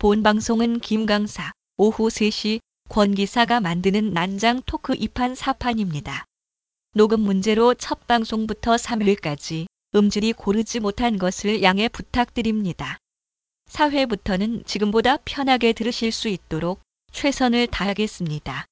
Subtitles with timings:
[0.00, 6.22] 본 방송은 김강사, 오후 3시 권기사가 만드는 난장 토크 2판 4판입니다.
[6.94, 9.66] 녹음 문제로 첫 방송부터 3회까지
[9.96, 12.98] 음질이 고르지 못한 것을 양해 부탁드립니다.
[13.70, 16.80] 4회부터는 지금보다 편하게 들으실 수 있도록
[17.10, 18.66] 최선을 다하겠습니다.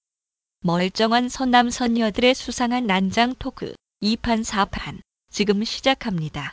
[0.60, 5.00] 멀쩡한 선남 선녀들의 수상한 난장 토크 2판 4판
[5.32, 6.52] 지금 시작합니다.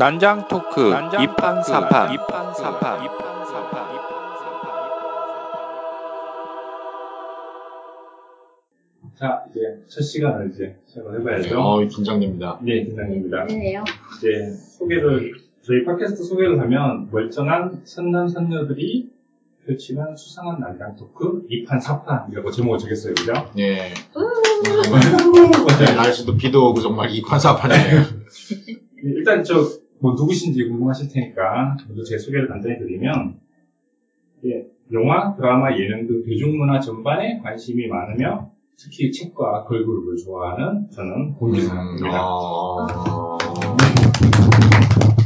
[0.00, 3.20] 난장 토크 2판 4판 2판 4판
[9.14, 11.60] 자, 이제 첫 시간을 이제 시작을 해봐야죠.
[11.60, 12.58] 어, 긴장됩니다.
[12.62, 13.44] 네, 긴장됩니다.
[13.44, 13.84] 네요.
[14.16, 19.10] 이제 소개를, 저희 팟캐스트 소개를 하면 멀쩡한 선남, 선녀들이
[19.66, 23.34] 펼치는 수상한 난장 토크 2판, 4판이라고 제목을 정했어요, 그죠?
[23.58, 23.90] 예.
[25.78, 28.20] 네, 날씨도 비도 오고 정말 이판사판이네요.
[29.04, 29.66] 일단 저,
[30.00, 33.38] 뭐 누구신지 궁금하실 테니까 먼저 제 소개를 간단히 드리면,
[34.46, 42.08] 예, 영화, 드라마, 예능 등 대중문화 전반에 관심이 많으며 특히 책과 걸그룹을 좋아하는 저는 공기사입니다.
[42.12, 42.86] 아,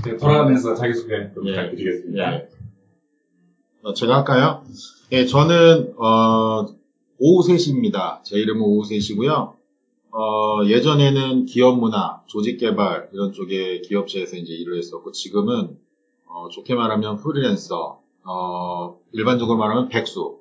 [0.04, 1.50] 네, 돌아가면서 자기소개 좀 예.
[1.50, 2.34] 부탁드리겠습니다.
[2.34, 2.48] 예.
[3.84, 4.64] 어, 제가 할까요?
[5.12, 6.66] 예, 저는, 어,
[7.18, 8.24] 오후 3시입니다.
[8.24, 9.54] 제 이름은 오후 3시고요.
[10.16, 15.76] 어, 예전에는 기업 문화, 조직 개발, 이런 쪽에 기업체에서 이제 일을 했었고, 지금은,
[16.26, 20.38] 어, 좋게 말하면 프리랜서, 어, 일반적으로 말하면 백수,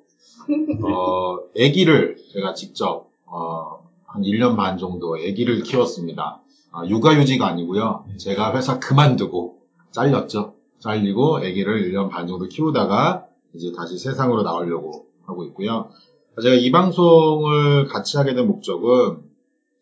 [0.84, 6.40] 어, 아기를 제가 직접, 어, 한 1년 반 정도 아기를 키웠습니다.
[6.70, 8.04] 아, 육아휴직가 아니고요.
[8.16, 9.58] 제가 회사 그만두고,
[9.90, 10.54] 잘렸죠.
[10.78, 15.90] 잘리고 아기를 1년 반 정도 키우다가 이제 다시 세상으로 나오려고 하고 있고요.
[16.40, 19.33] 제가 이 방송을 같이 하게 된 목적은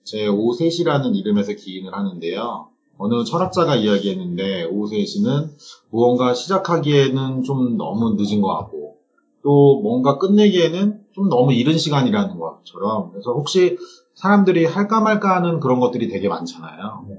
[0.04, 2.68] 제 오후 3시라는 이름에서 기인을 하는데요.
[2.98, 5.50] 어느 철학자가 이야기했는데 오후 3시는
[5.90, 8.98] 무언가 시작하기에는 좀 너무 늦은 것 같고
[9.42, 13.76] 또 뭔가 끝내기에는 좀 너무 이른 시간이라는 것처럼 그래서 혹시
[14.14, 17.06] 사람들이 할까 말까 하는 그런 것들이 되게 많잖아요.
[17.08, 17.14] 네.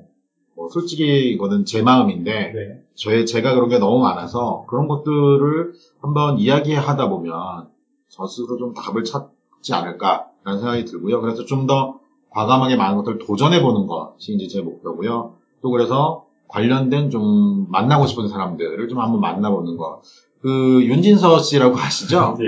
[0.56, 2.84] 뭐 솔직히 이거는 제 마음인데 네.
[2.96, 7.70] 제, 제가 그런 게 너무 많아서 그런 것들을 한번 이야기하다 보면
[8.08, 11.20] 저 스스로 좀 답을 찾지 않을까라는 생각이 들고요.
[11.22, 12.03] 그래서 좀 더
[12.34, 15.34] 과감하게 많은 것들을 도전해보는 것이 이제 제 목표고요.
[15.62, 20.02] 또 그래서 관련된 좀 만나고 싶은 사람들을 좀 한번 만나보는 것.
[20.42, 22.36] 그 윤진서 씨라고 아시죠?
[22.40, 22.46] 네.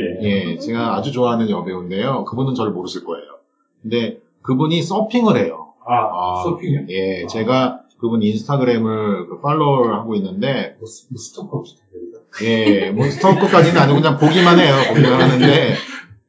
[0.53, 2.25] 예, 제가 아주 좋아하는 여배우인데요.
[2.25, 3.23] 그분은 저를 모르실 거예요.
[3.81, 5.73] 근데 그분이 서핑을 해요.
[5.87, 6.81] 아, 서핑이요?
[6.89, 11.63] 예, 제가 그분 인스타그램을 그 팔로우를 하고 있는데, 뭐, 스- 뭐 스토커
[12.43, 14.73] 예, 뭐 스토커까지는 아니고 그냥 보기만 해요.
[14.89, 15.73] 보기만 하는데,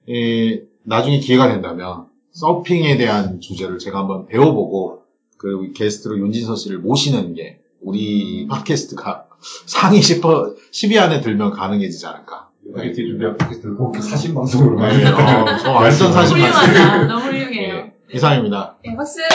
[0.09, 2.07] 예, 나중에 기회가 된다면
[2.37, 5.03] 서핑에 대한 주제를 제가 한번 배워보고
[5.39, 9.27] 그 게스트로 윤진서 씨를 모시는 게 우리 팟캐스트가
[9.65, 12.51] 상위 10, 10위 안에 들면 가능해지지 않을까.
[12.77, 17.07] IT 준비한 팟캐스트 그렇게 사신 방송으로 네, 많이 어, 저 완전 사실 훌륭하다.
[17.07, 17.75] 너무 훌륭해요.
[17.75, 18.77] 예, 이상입니다.
[18.85, 19.21] 네, 박수.
[19.21, 19.27] 네.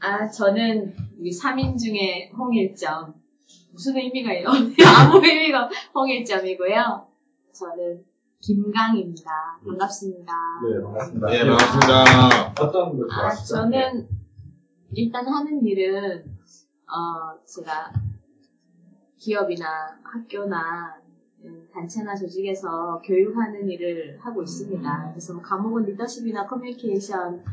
[0.00, 3.14] 아, 저는 우리 3인 중에 홍일점.
[3.72, 4.48] 무슨 의미가요?
[4.86, 7.06] 아무 의미가 홍일점이고요.
[7.54, 8.11] 저는
[8.42, 9.30] 김강입니다.
[9.64, 10.32] 반갑습니다.
[10.68, 11.26] 네, 반갑습니다.
[11.28, 12.52] 네, 반갑습니다.
[12.60, 13.54] 어떤 걸 아, 좋아하시죠?
[13.54, 14.08] 저는
[14.94, 16.24] 일단 하는 일은
[16.88, 17.92] 어, 제가
[19.16, 21.00] 기업이나 학교나
[21.44, 25.10] 음, 단체나 조직에서 교육하는 일을 하고 있습니다.
[25.10, 27.44] 그래서 뭐 과목은 리더십이나 커뮤니케이션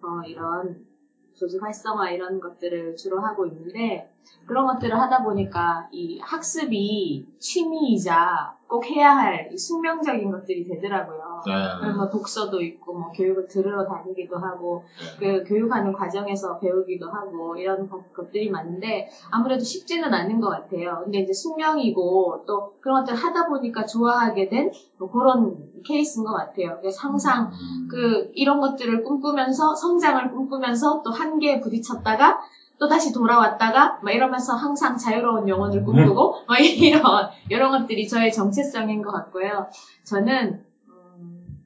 [0.00, 0.86] 어, 이런
[1.34, 4.14] 조직 활성화 이런 것들을 주로 하고 있는데
[4.46, 11.42] 그런 것들을 하다 보니까 이 학습이 취미이자 꼭 해야 할이 숙명적인 것들이 되더라고요.
[11.46, 11.90] 네.
[11.96, 14.82] 뭐 독서도 있고 뭐 교육을 들으러 다니기도 하고
[15.18, 21.02] 그 교육하는 과정에서 배우기도 하고 이런 것- 것들이 많은데 아무래도 쉽지는 않은 것 같아요.
[21.04, 25.54] 근데 이제 숙명이고 또 그런 것들 을 하다 보니까 좋아하게 된 뭐 그런
[25.84, 26.78] 케이스인 것 같아요.
[26.80, 27.50] 그래서 항상
[27.90, 32.38] 그 이런 것들을 꿈꾸면서 성장을 꿈꾸면서 또 한계에 부딪혔다가
[32.78, 37.02] 또 다시 돌아왔다가 막 이러면서 항상 자유로운 영혼을 꿈꾸고 막 이런
[37.48, 39.66] 이런 것들이 저의 정체성인 것 같고요.
[40.04, 41.58] 저는 음,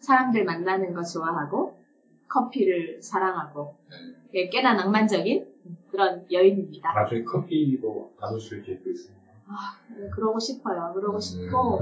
[0.00, 1.76] 사람들 만나는 거 좋아하고
[2.28, 3.74] 커피를 사랑하고
[4.34, 5.46] 예, 꽤나 낭만적인
[5.90, 6.92] 그런 여인입니다.
[6.92, 9.26] 나중에 커피도 받으실 계획도 있습니다.
[9.96, 10.92] 네, 그러고 싶어요.
[10.94, 11.80] 그러고 싶고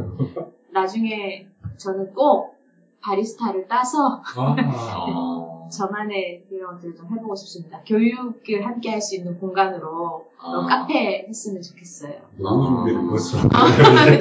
[0.70, 2.54] 나중에 저는 꼭
[3.00, 4.56] 바리스타를 따서 아,
[4.96, 5.43] 어,
[5.76, 7.80] 저만의 이런 것들을 좀 해보고 싶습니다.
[7.86, 10.66] 교육을 함께 할 수 있는 공간으로 어, 아.
[10.66, 12.12] 카페 했으면 좋겠어요.
[12.38, 13.38] 너무 준비를 벌써.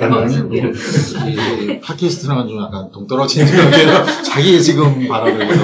[0.09, 0.73] 너무 준비를.
[0.73, 4.03] 이- 이 팟캐스트랑은 좀 약간 동떨어진 느낌이에요.
[4.23, 5.63] 자기 지금 해서.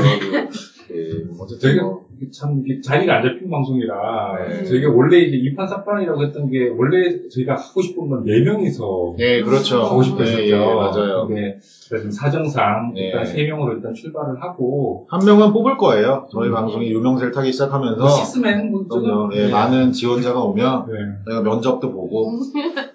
[0.92, 4.64] 예, 어쨌든 저희가 뭐, 참 이게 자리가 안 잡힌 방송이라 네.
[4.66, 9.84] 저희가 원래 이제 이판사판이라고 했던 게 원래 저희가 하고 싶은 건네 명이서 네, 그렇죠.
[9.84, 10.42] 하고 싶었었죠.
[10.42, 11.28] 예, 예, 맞아요.
[11.28, 13.08] 근데 지금 사정상 네.
[13.08, 16.28] 일단 세 명으로 일단 출발을 하고 한 명은 뽑을 거예요.
[16.32, 16.54] 저희 음.
[16.54, 18.08] 방송이 유명세를 타기 시작하면서.
[18.08, 19.34] 시스맨 뭐 그럼요.
[19.34, 19.52] 예, 네.
[19.52, 20.94] 많은 지원자가 오면 네.
[21.26, 22.40] 저희가 면접도 보고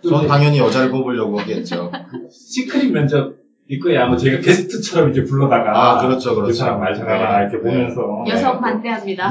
[0.02, 1.90] 또전 이제 당연히 여자를 뽑으려고 하겠죠.
[2.30, 4.06] 시크릿 면접 일 거야.
[4.06, 6.50] 뭐 저희가 게스트처럼 이제 불러다가 아, 그렇죠, 그렇죠.
[6.50, 7.44] 이 사람 말 잘하라 네.
[7.50, 7.62] 이렇게 네.
[7.62, 8.60] 보면서 여성 네.
[8.60, 9.30] 반대합니다.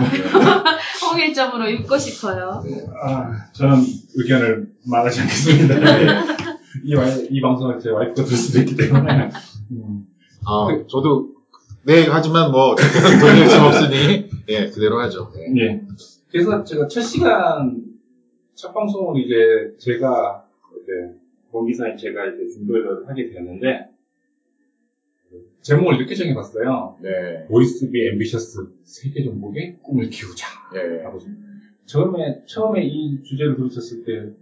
[1.12, 2.64] 홍일점으로 읽고 싶어요.
[3.04, 3.78] 아, 저는
[4.16, 5.76] 의견을 말하지 않겠습니다.
[6.84, 9.30] 이, 와- 이 방송을 제 와이프가 들 수도 있기 때문에
[9.72, 10.06] 음.
[10.48, 11.30] 아, 저도
[11.86, 15.32] 네 하지만 뭐 돌릴 수 없으니 예 그대로 하죠.
[15.36, 15.62] 네.
[15.62, 15.82] 예.
[16.32, 17.84] 그래서 제가 첫 시간,
[18.56, 19.36] 첫 방송을 이제
[19.78, 20.44] 제가,
[20.82, 21.16] 이제,
[21.52, 23.90] 공기사인 제가 이제 준비를 하게 되었는데,
[25.62, 26.98] 제목을 이렇게 정해봤어요.
[27.02, 27.48] 네.
[27.48, 30.48] Boys be ambitious, 세계 정복의 꿈을 키우자.
[30.76, 31.04] 예.
[31.04, 31.20] 라고.
[31.86, 34.34] 처음에, 처음에 이 주제를 들으셨을 때,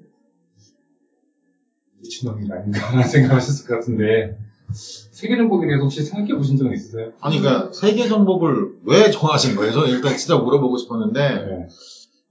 [2.00, 4.38] 미친놈이 아닌가라는 생각을 하셨을 것 같은데,
[4.74, 7.12] 세계 정복에 대해서 혹시 생각해 보신 적은 있으세요?
[7.20, 9.74] 아니 그러니까 세계 정복을 왜 정하신 거예요?
[9.74, 11.68] 저는 일단 진짜 물어보고 싶었는데 네.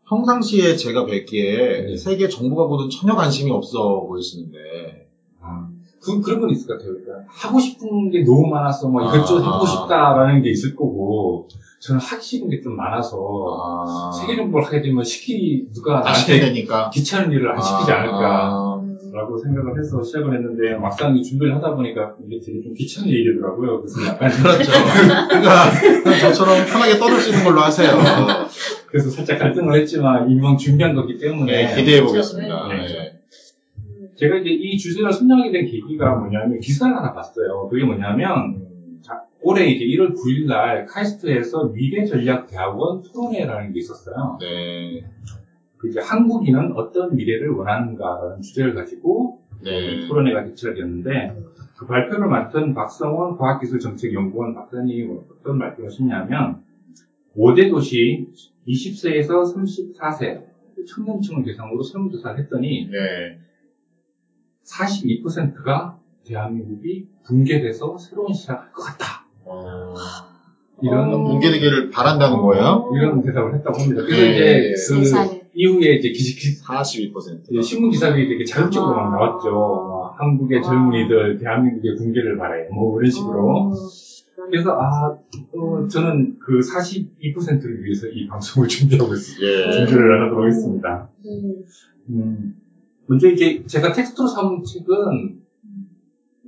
[0.08, 1.96] 평상시에 제가 뵙기에 네.
[1.96, 4.99] 세계 정복하고는 전혀 관심이 없어 보이시는데 아,
[6.02, 6.94] 그, 그런 건 있을 것 같아요.
[6.94, 9.46] 그러니까 하고 싶은 게 너무 많아서 뭐 이것저것 아.
[9.46, 11.48] 해보고 싶다라는 게 있을 거고,
[11.80, 16.36] 저는 하기 싫은 게 좀 많아서, 아, 세계 정보를 하게 되면 시키, 누가 안 시켜야
[16.38, 18.18] 나한테 되니까 귀찮은 일을 안 시키지 않을까.
[18.20, 18.80] 아,
[19.12, 23.80] 라고 생각을 해서 시작을 했는데, 막상 이 준비를 하다 보니까 이게 되게 좀 귀찮은 일이더라고요.
[23.82, 24.70] 그래서 약간, 그렇죠.
[25.28, 27.90] 그러니까 저처럼 편하게 떠들 수 있는 걸로 하세요.
[28.86, 32.68] 그래서 살짝 갈등을 했지만, 이왕 준비한 거기 때문에, 네, 기대해 보겠습니다.
[32.68, 33.09] 네.
[34.20, 34.26] 네.
[34.26, 37.68] 제가 이제 이 주제를 선정하게 된 계기가 뭐냐면, 기사를 하나 봤어요.
[37.70, 44.38] 그게 뭐냐면, 자, 올해 이제 1월 9일 날 카이스트에서 미래전략대학원 토론회라는 게 있었어요.
[44.40, 45.04] 네.
[45.78, 50.06] 그 이제 한국인은 어떤 미래를 원하는가라는 주제를 가지고 네.
[50.06, 51.34] 토론회가 개최가 됐는데
[51.78, 56.62] 그 발표를 맡은 박성원 과학기술정책연구원 박사님이 뭐 어떤 말씀을 하셨냐면
[57.34, 58.28] 5대 도시
[58.68, 60.44] 20세에서 34세
[60.86, 63.38] 청년층을 대상으로 설문조사를 했더니 네.
[64.70, 69.26] 42%가 대한민국이 붕괴돼서 새로운 시작을 할것 같다.
[69.44, 69.94] 어,
[70.82, 71.24] 이런 어.
[71.24, 72.90] 붕괴되기를 바란다는 거예요?
[72.94, 74.02] 이런 대답을 했다고 합니다.
[74.02, 74.30] 그래서 네.
[74.30, 75.40] 이제 그 세상에.
[75.52, 77.50] 이후에 이제 기시, 기- 42%.
[77.50, 79.50] 이제 신문 기사들이 되게 자극적으로 막 나왔죠.
[79.50, 80.62] 막 한국의 아.
[80.62, 82.68] 젊은이들 대한민국의 붕괴를 바래.
[82.72, 83.50] 뭐 이런 식으로.
[83.50, 83.72] 어,
[84.48, 85.16] 그래서 아,
[85.56, 89.46] 어, 저는 그 42%를 위해서 이 방송을 준비하고 있습니다.
[89.46, 89.86] 예.
[89.86, 91.08] 준비를 하도록 했습니다.
[92.10, 92.54] 음.
[93.10, 95.40] 음, 먼저 이제 제가 텍스트로 삼은 책은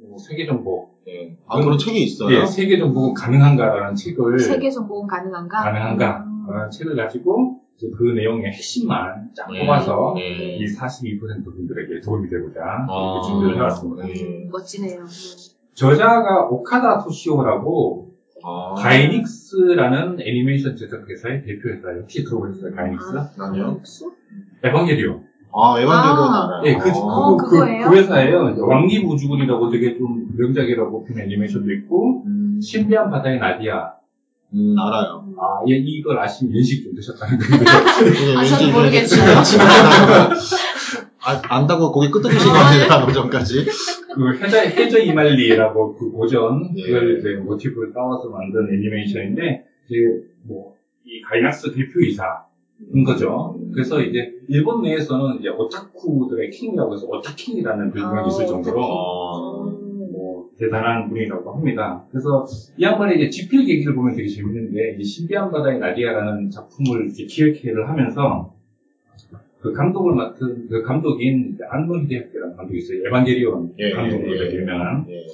[0.04, 1.36] 어, 세계 정보, 예.
[1.46, 2.42] 아, 그런 책이 있어요?
[2.42, 5.62] 예, 세계 정보 가능한가라는 책을 세계 정보는 가능한가?
[5.62, 6.24] 가능한가?
[6.26, 6.46] 음.
[6.50, 9.60] 라는 책을 가지고 이제 그 내용의 핵심만 쫙 네.
[9.60, 10.56] 뽑아서 네.
[10.58, 12.86] 이 42% 분들에게 도움이 되고자 아.
[12.88, 14.08] 이렇게 준비를 해왔습니다.
[14.08, 14.12] 예.
[14.12, 15.00] 음, 멋지네요.
[15.00, 15.06] 음.
[15.74, 18.12] 저자가 오카다 토시오라고
[18.44, 18.74] 아.
[18.76, 22.02] 가이닉스라는 애니메이션 제작 회사의 대표 회사예요.
[22.02, 22.74] 혹시 들어보셨어요?
[22.74, 23.40] 가이닉스?
[23.40, 23.76] 아니요.
[23.78, 24.12] 육수?
[24.62, 25.31] 에반게리온.
[25.54, 26.46] 아, 에반게리온 아.
[26.46, 26.62] 알아요.
[26.66, 27.36] 예, 그, 어.
[27.36, 27.90] 그, 그, 그거예요?
[27.90, 28.54] 그 회사예요.
[28.66, 33.92] 왕립 우주군이라고 되게 좀 명작이라고 핀 애니메이션도 있고, 음, 신비한 바다의 나디아.
[34.54, 35.24] 음, 알아요.
[35.26, 35.34] 음.
[35.38, 37.64] 아, 예, 이걸 아시면 연식 좀 드셨다는 건데.
[37.64, 39.42] 그게 아, 저는 왠지 모르겠어요.
[41.24, 43.64] 아, 안다고 거기 끄덕이신 거 아니에요, 그 전까지?
[44.14, 46.82] 그 해저, 해저 이말리라고 그 고전, 예.
[46.82, 49.96] 그걸 이제 모티브를 따와서 만든 애니메이션인데, 이제
[50.44, 52.51] 뭐, 이 가이낙스 대표이사인
[53.04, 53.58] 거죠.
[53.72, 61.08] 그래서 이제 일본 내에서는 이제 오타쿠들의 킹이라고 해서 오타킹이라는 별명이 있을 정도로 어, 뭐 대단한
[61.08, 62.04] 분이라고 합니다.
[62.10, 62.46] 그래서
[62.76, 67.88] 이 양반의 이제 집필 계기를 보면 되게 재밌는데 이 신비한 바다의 나디아라는 작품을 이제 기획회를
[67.88, 68.54] 하면서
[69.60, 73.06] 그 감독을 맡은 그 감독인 안노 히데야키라는 감독이 있어요.
[73.06, 75.24] 에반게리온 예, 감독으로 예, 되게 유명한 예.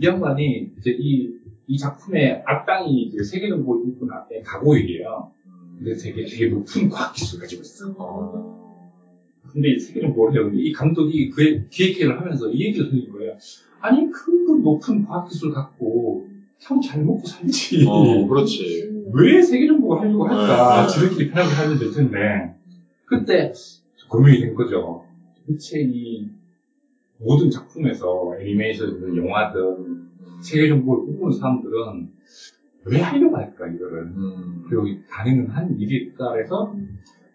[0.00, 1.32] 이 양반이 이제 이,
[1.66, 5.32] 이 작품의 악당이 이제 세계정보 일꾼 악당이 가고일이에요.
[5.78, 7.94] 근데 되게 되게 높은 과학 기술을 가지고 있어.
[7.98, 8.58] 어,
[9.46, 10.14] 근데 이 해요.
[10.14, 13.36] 근데 이 감독이 그 기획회를 하면서 이 얘기를 하는 거예요.
[13.80, 14.30] 아니 그
[14.62, 16.26] 높은 과학 기술 갖고
[16.58, 17.86] 형잘 먹고 살지.
[17.86, 19.06] 어, 그렇지.
[19.12, 20.82] 왜 세계 정보를 하려고 할까?
[20.82, 20.88] 네, 네.
[20.88, 22.54] 지들끼리 편하게 살면 될 텐데.
[23.04, 23.52] 그때
[24.08, 25.04] 고민이 된 거죠.
[25.46, 26.28] 대체 이
[27.18, 30.08] 모든 작품에서 애니메이션이든 영화든
[30.42, 32.10] 세계 정보를 꿈꾸는 사람들은
[32.84, 34.64] 왜 하려고 할까 이거를 음.
[34.68, 36.72] 그리고 가능한 일일까 해서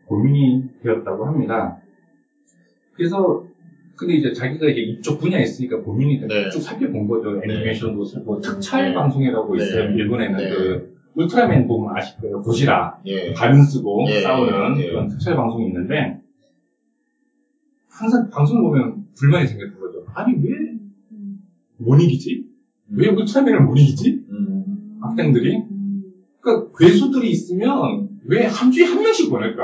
[0.05, 1.77] 고민이 되었다고 합니다.
[2.93, 3.43] 그래서
[3.95, 6.49] 근데 이제 자기가 이제 이쪽 분야에 있으니까 고민이 돼서 네.
[6.49, 7.41] 쭉 살펴본 거죠.
[7.43, 8.93] 애니메이션도 뭐 특촬 네.
[8.93, 9.63] 방송이라고 네.
[9.63, 9.89] 있어요.
[9.91, 10.49] 일본에는 네.
[10.49, 12.41] 그 울트라맨 보면 아실 거예요.
[12.41, 13.33] 고지라 예.
[13.33, 14.89] 가면 쓰고 예, 싸우는 예.
[14.89, 16.19] 그런 특촬 방송이 있는데
[17.87, 20.05] 항상 방송을 보면 불만이 생겼던 거죠.
[20.15, 20.73] 아니 왜
[21.77, 22.45] 못 이기지?
[22.91, 24.22] 왜 울트라맨을 못 이기지?
[25.03, 25.09] 음.
[25.09, 25.63] 학생들이?
[26.41, 29.63] 그러니까 괴수들이 있으면 왜 한 주에 한 명씩 보낼까?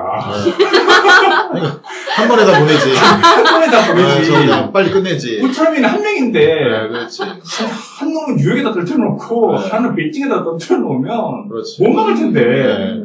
[2.16, 2.94] 한 번에 다 보내지.
[2.96, 4.72] 한 번에 다 네, 보내지.
[4.74, 5.42] 빨리 끝내지.
[5.42, 7.24] 울트라맨은 한 명인데 네, 그렇지.
[7.24, 9.68] 한 놈은 뉴욕에다 떨쳐놓고 네.
[9.70, 11.84] 하나는 베이징에다 떨쳐놓으면 그렇지.
[11.84, 13.04] 못 막을 텐데 네.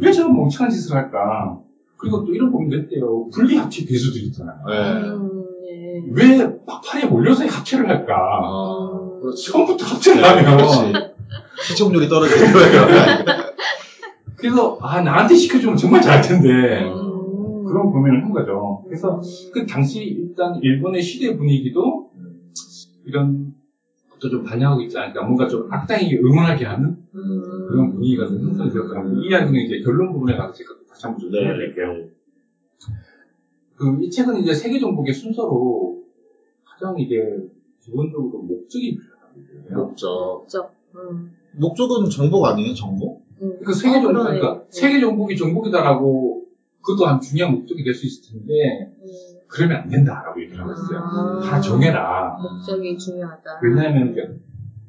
[0.00, 1.58] 왜 저런 멍청한 짓을 할까?
[1.96, 3.28] 그리고 또 이런 고민도 했대요.
[3.30, 4.56] 분리합체 괴수들 있잖아요.
[4.68, 5.29] 네.
[5.90, 6.02] 네.
[6.12, 8.14] 왜 막판에 몰려서 합체를 할까?
[8.14, 9.50] 아, 그렇지.
[9.50, 10.92] 처음부터 합체를 네, 하면 그렇지.
[11.68, 13.50] 시청률이 떨어지는 거야.
[14.36, 17.64] 그래서 아 나한테 시켜주면 정말 잘할 텐데 음.
[17.66, 18.82] 그런 고민을 한 거죠.
[18.86, 19.20] 그래서
[19.52, 22.10] 그 당시 일단 일본의 시대 분위기도
[23.04, 23.52] 이런
[24.10, 25.22] 것도 좀 반영하고 있지 않을까.
[25.22, 27.66] 뭔가 좀 악당에게 응원하게 하는 음.
[27.68, 29.22] 그런 분위기가 좀 형성이 되었더라고요.
[29.22, 31.46] 이 이야기는 이제 결론 부분에 가서 제가 또 다시 한번 좀 네.
[31.46, 32.08] 해드릴게요.
[33.80, 36.02] 그, 이 책은 이제 세계 정복의 순서로
[36.66, 37.16] 가장 이제
[37.82, 40.46] 기본적으로 목적이 필요하다고 목적.
[40.48, 40.74] 적.
[40.94, 41.32] 음.
[41.56, 43.24] 목적은 정복 아니에요, 정복?
[43.40, 43.58] 음.
[43.64, 44.38] 그 세계 어, 정복, 그러네.
[44.38, 46.44] 그러니까 세계 정복이 정복이다라고
[46.82, 49.06] 그것도 한 중요한 목적이 될 수 있을 텐데 음.
[49.48, 50.98] 그러면 안 된다라고 얘기를 하고 있어요.
[50.98, 51.40] 아.
[51.42, 52.36] 하나 정해라.
[52.40, 53.60] 목적이 중요하다.
[53.62, 54.38] 왜냐하면 이제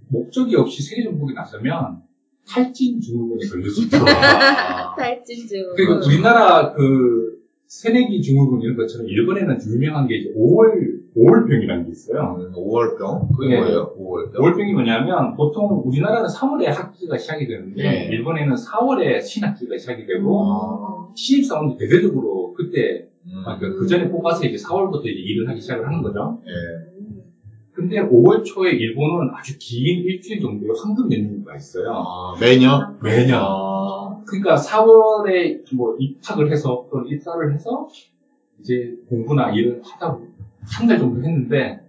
[0.10, 2.02] 목적이 없이 세계 정복이 나서면
[2.46, 4.00] 탈진 증후군에 걸릴 수 있다.
[4.02, 4.96] 아.
[5.00, 5.76] 탈진 증후군.
[5.78, 7.31] 그리고 우리나라 그
[7.72, 12.36] 새내기 증후군 이런 것처럼 일본에는 유명한 게 이제 5월 5월병이라는 게 있어요.
[12.38, 13.34] 음, 5월병?
[13.34, 13.62] 그게 네.
[13.62, 13.96] 뭐예요?
[13.98, 14.34] 5월병?
[14.34, 18.08] 5월병이 뭐냐면 보통 우리나라는 3월에 학기가 시작이 되는데 네.
[18.12, 21.16] 일본에는 4월에 신학기가 시작이 되고 음.
[21.16, 23.44] 신입사원도 대대적으로 그때 음.
[23.46, 26.42] 아, 그, 그 전에 뽑아서 이제 4월부터 이제 일을 하기 시작을 하는 거죠.
[26.46, 26.92] 예.
[27.72, 31.94] 근데 5월 초에 일본은 아주 긴 일주일 정도의 황금 연휴가 있어요.
[31.94, 32.98] 아, 매년?
[33.01, 33.40] 매년.
[33.42, 33.71] 아,
[34.25, 37.88] 그러니까 4월에 뭐 입학을 해서 또는 입사를 해서
[38.60, 40.18] 이제 공부나 일을 하다
[40.63, 41.80] 한 달 정도 했는데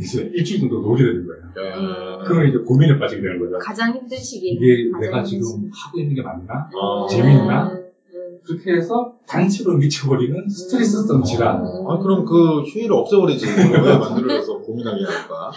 [0.00, 1.42] 이제 일주일 정도 놀게 되는 거예요.
[1.58, 2.24] 예.
[2.24, 3.58] 그러면 이제 고민에 빠지게 되는 거죠.
[3.58, 4.50] 가장 힘든 시기.
[4.52, 5.70] 이게 내가 지금 시기.
[5.74, 6.54] 하고 있는 게 맞나?
[6.54, 7.06] 아.
[7.10, 7.64] 재밌나?
[7.72, 7.76] 음,
[8.14, 8.38] 음.
[8.44, 11.62] 그렇게 해서 단체로 미쳐버리는 스트레스성 질환.
[11.66, 13.44] 아, 그럼 그 휴일을 없애버리지.
[13.44, 15.50] 그걸 왜 만들어서 고민하게 할까?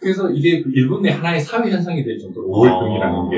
[0.00, 3.36] 그래서 이게 그 일본 내 하나의 사회 현상이 될 정도로 우월병이라는 게.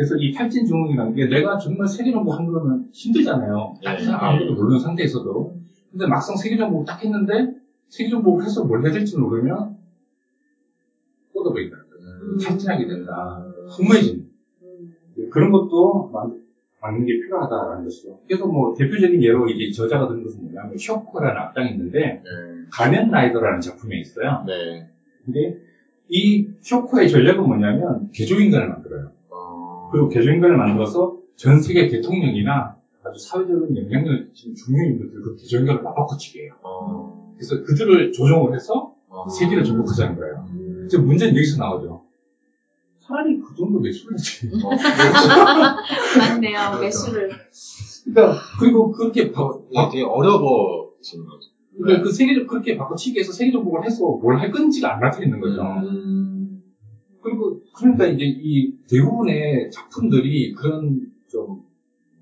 [0.00, 0.02] 음.
[0.02, 3.74] 그래서 이 탈진 증후군이라는 게 내가 정말 세계 정보 한 그러면 힘들잖아요.
[3.84, 4.04] 네.
[4.06, 5.54] 딱 아무것도 모르는 상태에서도.
[5.90, 7.54] 근데 막상 세계 정보 딱 했는데
[7.88, 9.76] 세계 정보를 해서 뭘 해야 될지 모르면
[11.34, 11.76] 뻗어버린다.
[11.76, 12.38] 음.
[12.38, 13.44] 탈진하게 된다.
[13.78, 14.24] 허무해진다.
[14.62, 14.94] 음.
[15.30, 16.34] 그런 것도 막-
[16.82, 18.20] 막는 게 필요하다라는 것이죠.
[18.26, 22.20] 그래서 뭐 대표적인 예로 이제 저자가 드는 것은 뭐냐면 쇼코라는 악당이 있는데 네.
[22.72, 24.44] 가면 라이더라는 작품에 있어요.
[24.46, 24.88] 네.
[25.26, 25.58] 근데
[26.08, 29.12] 이 쇼코의 전략은 뭐냐면 개조인간을 만들어요.
[29.90, 35.82] 어, 그리고 개조인간을 만들어서 전 세계 대통령이나 아주 사회적인 영향력을 끼치는 중요한 인물들 그 개조인간을
[35.82, 36.52] 맞바꾸치게 해요.
[36.62, 39.28] 어, 그래서 그들을 조종을 해서 어.
[39.28, 40.46] 세계를 정복하자는 거예요.
[40.50, 40.82] 음.
[40.86, 42.04] 이제 문제는 여기서 나오죠.
[43.00, 44.48] 차라리 그 정도 매수를 하지.
[44.64, 44.70] 어.
[46.18, 46.58] 맞네요.
[46.68, 46.80] 그렇죠.
[46.80, 47.30] 매수를.
[48.04, 51.50] 그러니까 그리고 그렇게 바, 어, 이게 되게 어려워지는 거죠.
[51.76, 55.40] 그러니까 그 세계적 그렇게 바꿔치기 해서 세계 정복을 해서 뭘 할 건지가 안 나타나 있는
[55.40, 55.62] 거죠.
[55.62, 56.62] 음.
[57.22, 61.62] 그리고 그러니까 이제 이 대부분의 작품들이 그런 좀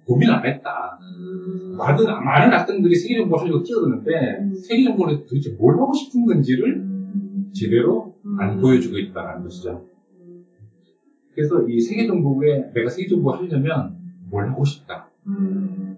[0.07, 0.99] 고민을 안 했다.
[1.03, 1.77] 음.
[1.77, 4.55] 많은 많은 학생들이 세계 정복을 하려고 뛰어드는데 음.
[4.55, 7.53] 세계 정복을 도대체 뭘 하고 싶은 건지를 음.
[7.55, 8.61] 제대로 안 음.
[8.61, 9.87] 보여주고 있다는 것이죠.
[11.35, 13.97] 그래서 이 세계 정복에 내가 세계 정복을 하려면
[14.31, 15.11] 뭘 하고 싶다.
[15.27, 15.97] 음.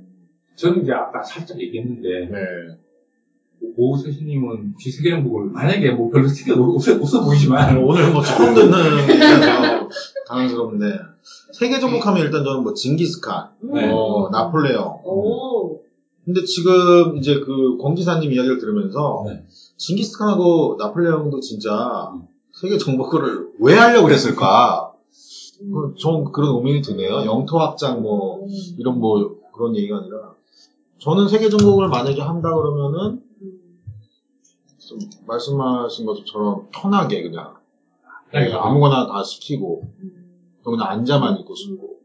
[0.57, 2.37] 저는 이제 아까 살짝 얘기했는데 네.
[3.77, 9.09] 오세신님은 혹시 세계 정복을 만약에 뭐 별로 생각 없어, 없어 보이지만 오늘 뭐 처음 듣는
[9.09, 9.89] 얘기라서
[10.27, 10.99] 당황스럽는데
[11.53, 13.89] 세계 정복하면 일단 저는 뭐 징기스칸, 네.
[13.89, 15.01] 뭐 나폴레옹.
[15.05, 15.81] 오.
[16.25, 19.45] 근데 지금 이제 그 권기사님 이야기를 들으면서 네.
[19.77, 22.13] 징기스칸하고 나폴레옹도 진짜
[22.55, 24.93] 세계 정복을 왜 하려고 그랬을까?
[25.59, 27.25] 그, 전 그런 의문이 드네요.
[27.27, 28.47] 영토 확장 뭐
[28.79, 30.35] 이런 뭐 그런 얘기가 아니라
[30.99, 33.23] 저는 세계 정복을 만약에 한다 그러면은
[34.91, 37.55] 좀 말씀하신 것처럼 편하게 그냥
[38.33, 39.83] 네, 아무거나 다 시키고
[40.65, 42.01] 그냥 앉아만 있고 싶고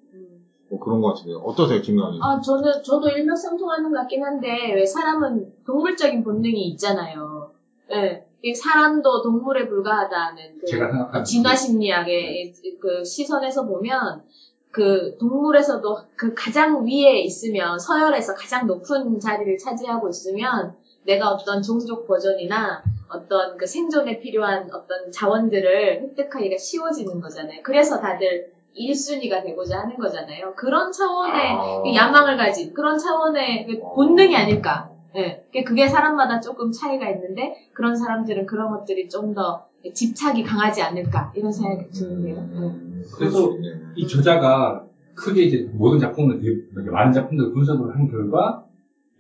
[0.69, 1.37] 뭐 그런 것 같은데요.
[1.37, 2.19] 어떠세요, 김강희?
[2.21, 7.51] 아, 저는, 저도 일맥상통하는 것 같긴 한데, 왜 사람은 동물적인 본능이 있잖아요.
[7.91, 8.25] 예.
[8.41, 14.23] 이 사람도 동물에 불과하다는 그 제가 생각하는 진화 심리학의 그 시선에서 보면
[14.71, 20.75] 그 동물에서도 그 가장 위에 있으면 서열에서 가장 높은 자리를 차지하고 있으면
[21.05, 27.61] 내가 어떤 종족 버전이나 어떤 그 생존에 필요한 어떤 자원들을 획득하기가 쉬워지는 거잖아요.
[27.63, 28.47] 그래서 다들
[28.77, 30.53] 1순위가 되고자 하는 거잖아요.
[30.55, 31.81] 그런 차원의 아.
[31.83, 34.89] 그 야망을 가진 그런 차원의 그 본능이 아닐까.
[35.15, 35.45] 예.
[35.63, 41.51] 그게 사람마다 조금 차이가 있는데 그런 사람들은 그런 것들이 좀 더 집착이 강하지 않을까 이런
[41.51, 42.35] 생각이 드는데요.
[42.55, 43.01] 예.
[43.15, 43.51] 그래서
[43.95, 44.83] 이 저자가
[45.13, 48.64] 크게 이제 모든 작품을 대- 이렇게 많은 작품들을 분석을 한 결과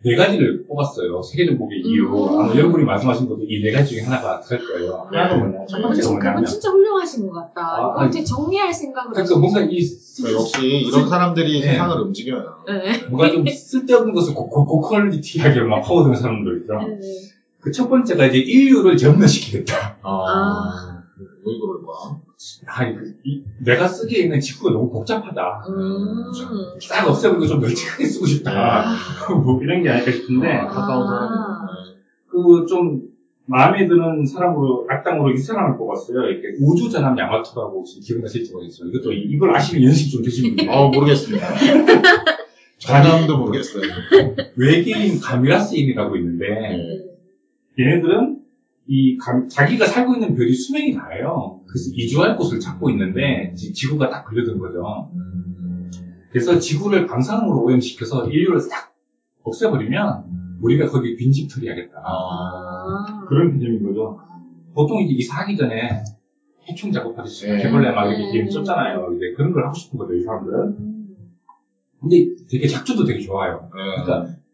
[0.05, 1.19] 네 가지를 뽑았어요.
[1.23, 2.05] 세계적 보기 이유.
[2.07, 2.39] 음.
[2.39, 5.07] 아마 여러분이 말씀하신 것도 이 네 가지 중에 하나가 될 거예요.
[5.11, 5.65] 하나는 뭐냐?
[5.67, 7.61] 첫 아, 뭐냐면 진짜 훌륭하신 것 같다.
[7.61, 8.07] 아, 이거 아니.
[8.09, 9.77] 어떻게 정리할 생각을 그러니까 뭔가 이
[10.31, 11.67] 역시 이런 사람들이 네.
[11.71, 12.43] 세상을 움직여요.
[12.67, 13.07] 네.
[13.09, 16.73] 뭔가 좀 쓸데없는 것을 고, 고, 고퀄리티하게 막 파고드는 사람들 있죠.
[16.73, 16.99] 네.
[17.61, 19.97] 그첫 번째가 이제 인류를 전면시키겠다.
[20.03, 22.21] 아, 왜 그럴까?
[22.67, 25.65] 아, 이- 이- 내가 쓰기에는 지구가 너무 복잡하다.
[25.69, 26.31] 음.
[26.81, 28.85] 싹 없애버리고 좀 널찍하게 쓰고 싶다.
[29.43, 31.07] 뭐 이런 게 아닐까 싶은데, 가까운 아.
[31.07, 31.95] 사람이.
[32.27, 33.01] 그좀
[33.45, 36.23] 마음에 드는 사람으로, 악당으로 이 사람을 뽑았어요.
[36.23, 38.89] 이렇게 우주전함 야마토라고 혹시 기억나실지 모르겠어요.
[38.89, 40.71] 이것도 이- 이걸 아시면 연식 좀 되신 분이에요.
[40.71, 41.47] 어, 모르겠습니다.
[42.79, 43.83] 전남도 모르겠어요.
[44.57, 47.83] 외계인 가미라스인이라고 있는데, 네.
[47.83, 48.34] 얘네들은
[48.87, 51.61] 이 감- 자기가 살고 있는 별이 수명이 다예요.
[51.67, 55.09] 그래서 이주할 곳을 찾고 있는데 지- 지구가 딱 걸려든 거죠.
[55.15, 55.89] 음,
[56.31, 58.93] 그래서 지구를 방사능으로 오염시켜서 인류를 싹
[59.43, 61.97] 없애버리면 우리가 거기 빈집 처리하겠다.
[62.05, 64.19] 아, 그런 개념인 거죠.
[64.73, 66.03] 보통 이제 이사하기 전에
[66.69, 67.61] 해충 작업하듯이 네.
[67.63, 68.31] 개벌레 막 이렇게 네.
[68.33, 69.13] 게임 썼잖아요.
[69.15, 70.59] 이제 그런 걸 하고 싶은 거죠, 이 사람들은.
[70.79, 71.15] 음.
[72.01, 73.69] 근데 되게 작전도 되게 좋아요.
[73.73, 74.03] 네.
[74.03, 74.44] 그러니까 이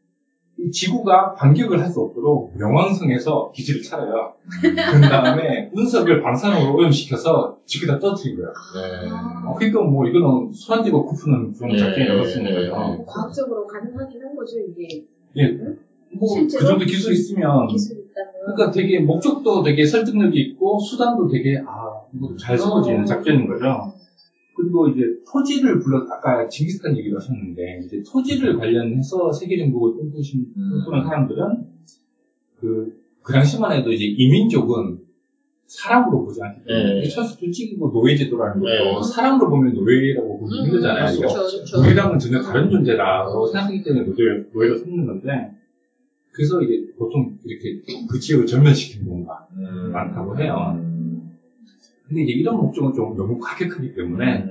[0.69, 4.33] 지구가 반격을 할 수 없도록 명왕성에서 기지를 차려요.
[4.61, 8.53] 그 다음에 운석을 방사능으로 오염시켜서 지구에다 떨어뜨린 거예요.
[8.75, 9.09] 네.
[9.45, 12.69] 어, 그러니까 뭐 이거는 손안대고 쿠프는 그런 네, 작전이라고 쓰는.
[12.69, 15.03] 뭐 과학적으로 가능하긴 한 거죠, 이게.
[15.37, 15.57] 예,
[16.17, 18.31] 뭐그 실제로 정도 기술이 있으면 기술이 있다면.
[18.45, 23.05] 그러니까 되게 목적도 되게 설득력이 있고 수단도 되게 아잘 세워지는 어.
[23.05, 23.93] 작전인 거죠.
[24.61, 30.69] 그리고 이제 토지를 불러 아까 징기스칸 얘기를 하셨는데 이제 토지를 관련해서 세계 정복을 꿈꾸신 음.
[30.71, 31.65] 꿈꾸는 사람들은
[32.59, 34.99] 그, 그 당시만 해도 이제 이민족은
[35.65, 37.07] 사람으로 보지 않기 때문에 네.
[37.07, 39.13] 철수 솔직히 뭐 노예제도라는 것도 네.
[39.15, 41.17] 사람으로 보면 노예라고 보기 음, 힘들잖아요.
[41.17, 41.35] 그렇죠.
[41.35, 41.79] 그렇죠.
[41.79, 45.55] 우리랑은 전혀 다른 존재라고 생각하기 때문에 노예, 노예로 삼는 건데
[46.33, 49.91] 그래서 이제 보통 이렇게 그 지역을 전면시키는 경우가 음.
[49.93, 50.75] 많다고 해요.
[50.75, 51.31] 음.
[52.11, 54.50] 근데 이제 이런 목적은 좀 너무 과격하기 때문에 음.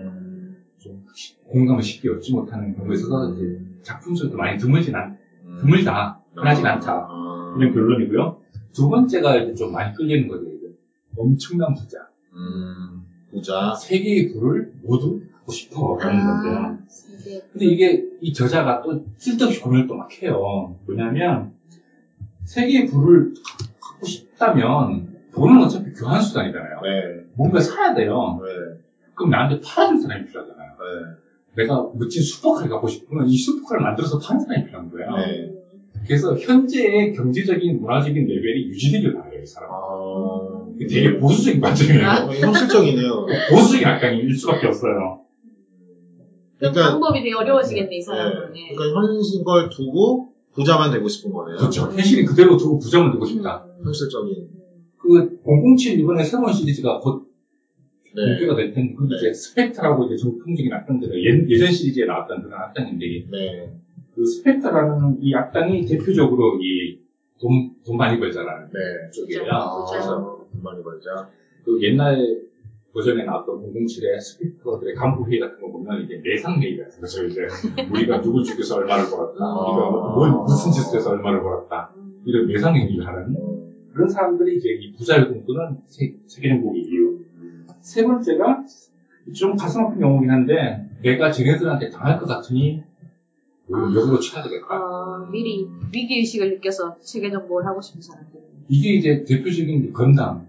[0.80, 1.04] 좀
[1.46, 5.18] 공감을 쉽게 얻지 못하는 경우가 있어서 이제 작품 속에도 많이 드물진 않,
[5.60, 7.06] 드물다, 흔하진 않다.
[7.10, 7.54] 아.
[7.58, 8.40] 이런 결론이고요.
[8.72, 10.44] 두 번째가 이제 좀 많이 끌리는 거죠.
[10.44, 10.74] 이제.
[11.16, 12.08] 엄청난 부자.
[12.32, 13.02] 음.
[13.30, 13.74] 부자.
[13.74, 15.98] 세계의 부를 모두 갖고 싶어.
[16.00, 16.78] 라는 건데요.
[16.88, 17.42] 세계.
[17.52, 20.76] 근데 이게 이 저자가 또 쓸데없이 고민을 또 막 해요.
[20.86, 21.52] 뭐냐면
[22.44, 23.34] 세계의 부를
[23.80, 26.80] 갖고 싶다면 돈은 어차피 교환수단이잖아요.
[26.82, 27.24] 네.
[27.34, 28.40] 뭔가 사야 돼요.
[28.42, 28.80] 네.
[29.20, 30.70] 그럼 나한테 팔아줄 사람이 필요하잖아요.
[30.70, 31.62] 네.
[31.62, 35.16] 내가 멋진 슈퍼카를 갖고 싶으면 이 슈퍼카를 만들어서 파는 사람이 필요한 거예요.
[35.16, 35.52] 네.
[36.06, 39.74] 그래서 현재의 경제적인 문화적인 레벨이 유지되길 바래요, 이 사람은.
[39.74, 40.66] 아.
[40.78, 42.06] 되게 보수적인 관점이에요.
[42.06, 43.26] 어, 현실적이네요.
[43.50, 45.20] 보수적인 악당일 수밖에 없어요.
[46.56, 48.02] 그러니까, 방법이 되게 어려워지겠네, 이 네.
[48.02, 48.52] 사람은.
[48.54, 48.72] 네.
[48.72, 51.58] 그러니까 현실 걸 두고 부자만 되고 싶은 거네요.
[51.58, 51.82] 그렇죠.
[51.92, 53.66] 현실이 그대로 두고 부자만 되고 싶다.
[53.66, 53.84] 음.
[53.84, 54.48] 현실적인.
[54.96, 57.29] 그 007 이번에 새로운 시리즈가 곧
[58.14, 58.22] 네.
[58.26, 59.16] 공개가 될 텐데, 그 네.
[59.16, 63.72] 이제 스펙터라고 이제 정통적인 악당들을 예, 예전 시리즈에 나왔던 그런 악당인데, 네.
[64.14, 66.98] 그 스펙터라는 이 악당이 대표적으로 이
[67.40, 69.10] 돈, 돈 많이 벌자라는 네.
[69.12, 69.50] 쪽이에요.
[69.50, 71.30] 아, 그래서 돈 많이 벌자.
[71.64, 72.50] 그 옛날
[72.92, 77.24] 버전에 나왔던 007의 스펙터들의 간부 회의 같은 거 보면 이게 매상 회의 같은 거죠.
[77.24, 77.42] 이제
[77.90, 79.70] 우리가 누굴 죽여서 얼마를 벌었다, 아.
[79.70, 81.94] 우리가 뭘 무슨 짓을 해서 얼마를 벌었다
[82.26, 83.36] 이런 매상 회의를 하는
[83.92, 86.99] 그런 사람들이 이제 이 부자를 꿈꾸는 세, 세계정복의 이유.
[87.90, 88.64] 세 번째가
[89.34, 92.84] 좀 가슴 아픈 경우긴 한데 내가 쟤네들한테 당할 것 같으니
[93.68, 94.66] 역으로 쳐야 되겠다.
[94.70, 98.40] 어, 미리 위기의식을 느껴서 세계 정복을 하고 싶은 사람들.
[98.68, 100.46] 이게 이제 대표적인 건담.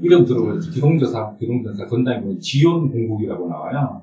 [0.00, 4.02] 이름 들어보면 기동전사, 기동전사 건담이 보면 지온 공국이라고 나와요.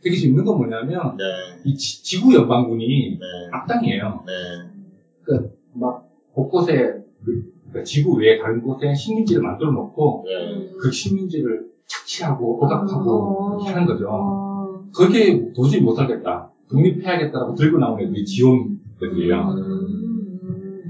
[0.00, 1.24] 되게 재밌는 건 뭐냐면 네.
[1.64, 3.26] 이 지, 지구 연방군이 네.
[3.50, 4.24] 악당이에요.
[4.26, 5.50] 네.
[5.74, 10.70] 막 곳곳에 그- 그러니까 지구 외에 다른 곳에 식민지를 만들어 놓고 네.
[10.78, 13.62] 그 식민지를 착취하고 억압하고 어.
[13.64, 14.08] 하는 거죠.
[14.10, 14.84] 어.
[14.94, 16.50] 거기에 도저히 못 살겠다.
[16.68, 19.54] 독립해야겠다라고 들고 나온 애들이 지온 애들이에요.
[19.56, 20.82] 음.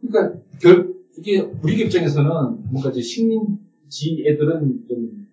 [0.00, 2.30] 그러니까 결, 이게 우리 입장에서는
[2.70, 5.25] 뭔가 이제 식민지 애들은 좀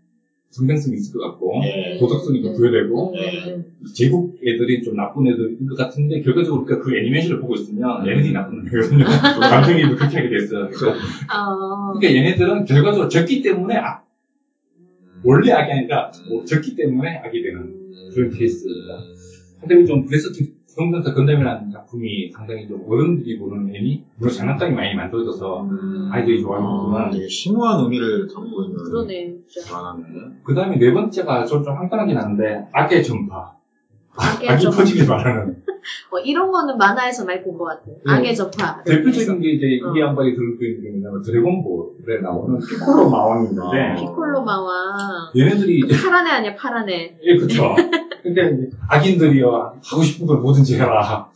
[0.53, 1.97] 정당성이 있을 것 같고 예.
[1.99, 3.65] 도덕성이 좀 부여되고 음.
[3.93, 8.65] 제국 애들이 좀 나쁜 애들인 것 같은데 결과적으로 우리가 그 애니메이션을 보고 있으면 얘네들이 나쁜
[8.67, 9.03] 애거든요.
[9.03, 10.67] 감정이입을 그렇게 하게 됐어요.
[10.67, 10.93] 그래서
[11.27, 11.93] 아.
[11.93, 14.07] 그러니까 얘네들은 결과적으로 졌기 때문에 악,
[15.23, 17.73] 원래 악이 아니라 뭐 졌기 때문에 악이 되는
[18.13, 18.99] 그런 케이스입니다.
[19.59, 20.29] 상당히 좀 그래서
[20.75, 26.09] 성전사 건담이라는 작품이 상당히 좀 어른들이 보는 애니 물론 장난감이 많이 만들어져서 음.
[26.11, 27.11] 아이들이 아, 좋아하는구만.
[27.11, 29.71] 되게 심오한 의미를 담고 있는 그러네, 진짜.
[29.71, 30.03] 만화네.
[30.43, 33.53] 그 다음에 네 번째가 좀, 좀 황당하긴 한데 악의 전파.
[34.17, 34.77] 악의 악이 전파.
[34.77, 35.61] 퍼지길 바라는
[36.11, 37.95] 어, 이런 거는 만화에서 많이 본 것 같아요.
[38.05, 38.11] 네.
[38.11, 38.81] 악의 전파.
[38.83, 39.93] 대표적인 게 이제 어.
[39.95, 43.95] 이 양반이 들고 있는 게 뭐냐면 드래곤볼에 나오는 피콜로 마왕이 있는데 아.
[43.95, 45.31] 피콜로 마왕.
[45.37, 47.15] 얘네들이 이제 파란 애 아니야, 파란 애.
[47.21, 47.75] 예, 그쵸.
[48.23, 51.29] 근데 이제 악인들이여 하고 싶은 걸 뭐든지 해라.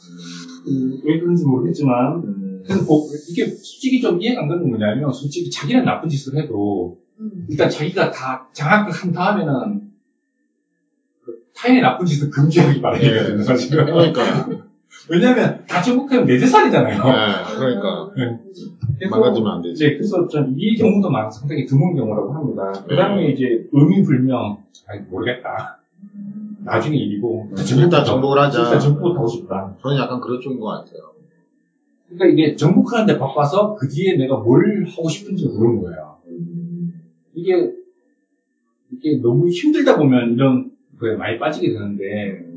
[0.68, 2.64] 음, 왜 그런지 모르겠지만 음.
[2.66, 6.98] 그래서 뭐, 이게 솔직히 좀 이해가 안 가는 게 뭐냐면 솔직히 자기는 나쁜 짓을 해도
[7.20, 7.46] 음.
[7.50, 9.82] 일단 자기가 다 장악을 한 다음에는
[11.24, 14.48] 그 타인의 나쁜 짓을 금지하기 바라거든요 사실은 그러니까.
[15.10, 18.10] 왜냐하면 다 정복하면 내 재산이잖아요 네, 그러니까.
[18.14, 19.74] 그래서 망가지면 안 되지.
[19.74, 22.72] 이제 그래서 좀 이 경우도 많, 상당히 드문 경우라고 합니다.
[22.88, 22.98] 그 네.
[22.98, 25.80] 다음에 이제 의미불명, 아니, 모르겠다.
[26.64, 27.50] 나중에 일이고.
[27.78, 28.64] 일단 정복을 하자.
[28.64, 29.76] 일단 정복을 하고 싶다.
[29.82, 31.14] 저는 약간 그런 쪽인 것 같아요.
[32.08, 36.18] 그러니까 이게 정복하는데 바빠서 그 뒤에 내가 뭘 하고 싶은지 모르는 거예요.
[37.34, 37.72] 이게,
[38.92, 42.48] 이게 너무 힘들다 보면 이런 거에 많이 빠지게 되는데,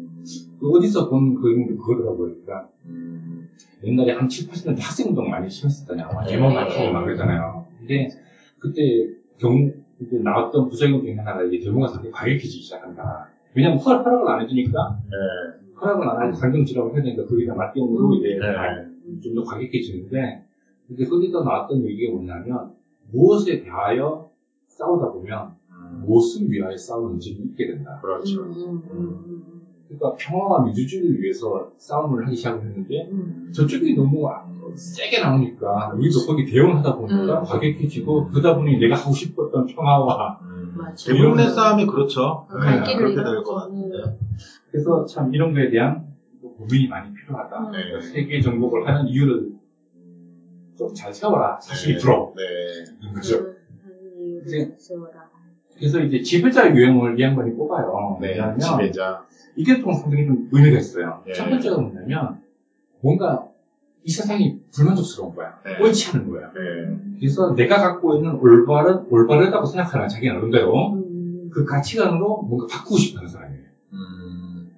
[0.58, 2.34] 그 어디서 본 그림도 그거더라고요.
[2.34, 3.48] 그러니까 음.
[3.82, 6.08] 옛날에 한 7, 80년대 학생운동 많이 심했었잖아요.
[6.12, 6.32] 막 네.
[6.32, 7.64] 데모 많고 막 그러잖아요.
[7.78, 8.08] 근데
[8.58, 8.82] 그때
[9.38, 13.28] 경, 이제 나왔던 부작용 중에 하나가 이게 데모가 상당히 과격해지기 시작한다.
[13.54, 15.74] 왜냐면 허- 허락을 안 해주니까, 네.
[15.80, 19.20] 허락을 안 하지 상경지라고 해야 되니까 거기다 맞대응으로 이제 네.
[19.20, 20.44] 좀더 과격해지는데,
[20.88, 22.72] 근데 거기서 나왔던 얘기가 뭐냐면,
[23.12, 24.30] 무엇에 대하여
[24.68, 26.02] 싸우다 보면, 음.
[26.06, 27.98] 무엇을 위하여 싸우는 적이 있게 된다.
[28.00, 28.42] 그렇죠.
[28.44, 29.59] 음, 음,
[29.90, 36.26] 그러니까 평화와 민주주의를 위해서 싸움을 하기 시작을 했는데, 음, 저쪽이 너무 아- 세게 나오니까 우리도
[36.26, 37.44] 거기 대응을 하다 보니까 음.
[37.44, 40.76] 과격해지고 그러다 보니 내가 하고 싶었던 평화와 음.
[41.04, 42.46] 대부분의 싸움이 그렇죠.
[42.52, 42.60] 음.
[42.60, 43.32] 갈 네, 길을 그렇게 잃었죠.
[43.32, 44.18] 될것 같은데.
[44.70, 46.06] 그래서 참 이런 거에 대한
[46.56, 47.58] 고민이 많이 필요하다.
[47.58, 47.72] 음.
[47.72, 48.00] 네.
[48.00, 49.50] 세계 정복을 하는 이유를
[50.78, 51.58] 좀 잘 세워라.
[51.60, 52.32] 사실이 들어.
[52.36, 53.12] 네.
[53.12, 53.38] 거죠.
[53.38, 55.28] 음, 음, 이제- 세워라.
[55.76, 58.18] 그래서 이제 지배자 유형을 이 양반이 뽑아요.
[58.20, 58.28] 네.
[58.30, 59.24] 왜냐하면 지배자.
[59.60, 61.22] 이게 좀 상당히 좀 의미가 있어요.
[61.26, 61.32] 네.
[61.32, 62.40] 첫 번째가 뭐냐면
[63.00, 63.46] 뭔가
[64.04, 65.60] 이 세상이 불만족스러운 거야.
[65.64, 65.78] 네.
[65.82, 66.50] 옳지 않은 거야.
[66.52, 66.96] 네.
[67.18, 73.18] 그래서 내가 갖고 있는 올바른, 올바르다고 생각하는 자기 나름대로 음, 그 가치관으로 뭔가 바꾸고 싶어
[73.18, 73.64] 하는 사람이에요.
[73.92, 74.70] 음.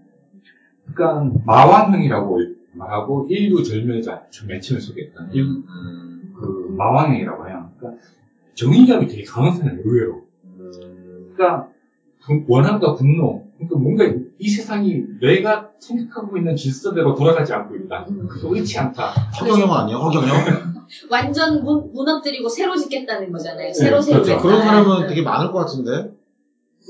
[0.92, 2.38] 그러니까 마왕형이라고
[2.74, 6.32] 말하고 일부절멸자, 맨 처음에 소개했던 일- 음.
[6.34, 7.70] 그 마왕형이라고 해요.
[7.78, 8.02] 그러니까
[8.54, 10.26] 정의감이 되게 강한 사람이에요, 의외로.
[10.44, 11.32] 음.
[11.34, 11.68] 그러니까
[12.24, 14.04] 분- 원함과 분노, 그러니까 뭔가
[14.38, 18.06] 이 세상이 내가 생각하고 있는 질서대로 돌아가지 않고 있다.
[18.10, 18.28] 음.
[18.44, 19.10] 옳지 않다.
[19.40, 19.98] 허경영 아니에요?
[19.98, 20.72] 허경영?
[21.10, 23.72] 완전 무, 무너뜨리고 새로 짓겠다는 거잖아요.
[23.72, 24.24] 새로 네, 세우겠다.
[24.24, 24.42] 그렇죠.
[24.42, 25.06] 그런 사람은 네.
[25.08, 26.12] 되게 많을 것 같은데.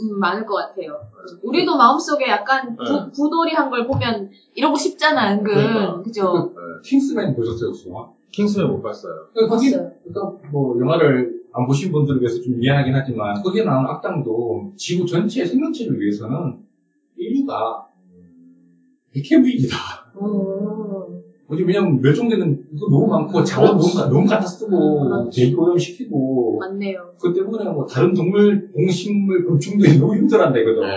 [0.01, 0.99] 음, 많을 것 같아요.
[1.43, 3.11] 우리도 마음속에 약간 부, 네.
[3.15, 5.55] 부도리한 걸 보면 이러고 싶잖아, 은근.
[5.55, 6.03] 그러니까.
[6.03, 6.53] 그죠?
[6.85, 8.09] 킹스맨 보셨어요, 혹시 영화?
[8.33, 9.27] 킹스맨 못 봤어요.
[9.35, 9.93] 그러니까 거기, 봤어요.
[10.05, 15.47] 그러니까 뭐 영화를 안 보신 분들을 위해서 좀 미안하긴 하지만 거기에 나오는 악당도 지구 전체의
[15.47, 16.57] 생명체를 위해서는
[17.17, 17.87] 인류가
[19.13, 19.77] 백해무익이다.
[20.17, 21.23] 음.
[21.47, 25.29] 뭐지 왜냐면 멸종되는 이거 너무 많고 자원 너무, 가- 너무 갖다 쓰고.
[25.31, 27.13] 대기 오염시키고 맞네요.
[27.21, 30.81] 그 때문에 뭐 다른 동물, 동식물, 곤충들이 너무 힘들어한다 이거죠.
[30.81, 30.97] 네.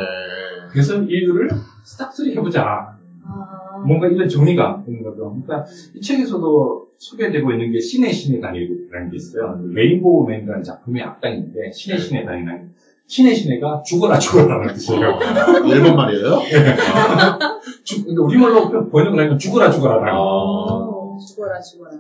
[0.72, 1.50] 그래서 인류를
[1.84, 2.96] 싹쓸이 해보자.
[3.26, 3.84] 아.
[3.86, 5.30] 뭔가 이런 정의가 있는 거죠.
[5.46, 9.60] 그러니까 이 책에서도 소개되고 있는 게 신의 신의 단이라는 게 있어요.
[9.72, 12.74] 레인보우맨이라는 작품의 악당인데 신의 신의 단이라는
[13.08, 15.10] 신의 신의가 죽어라 죽어라는 뜻이에요.
[15.10, 15.20] 어,
[15.68, 16.40] 일본 말이에요?
[17.84, 20.20] 죽- 근데 우리말로 번역을 하면 죽어라 죽어라라고.
[20.20, 21.92] 어, 죽어라, 죽어라.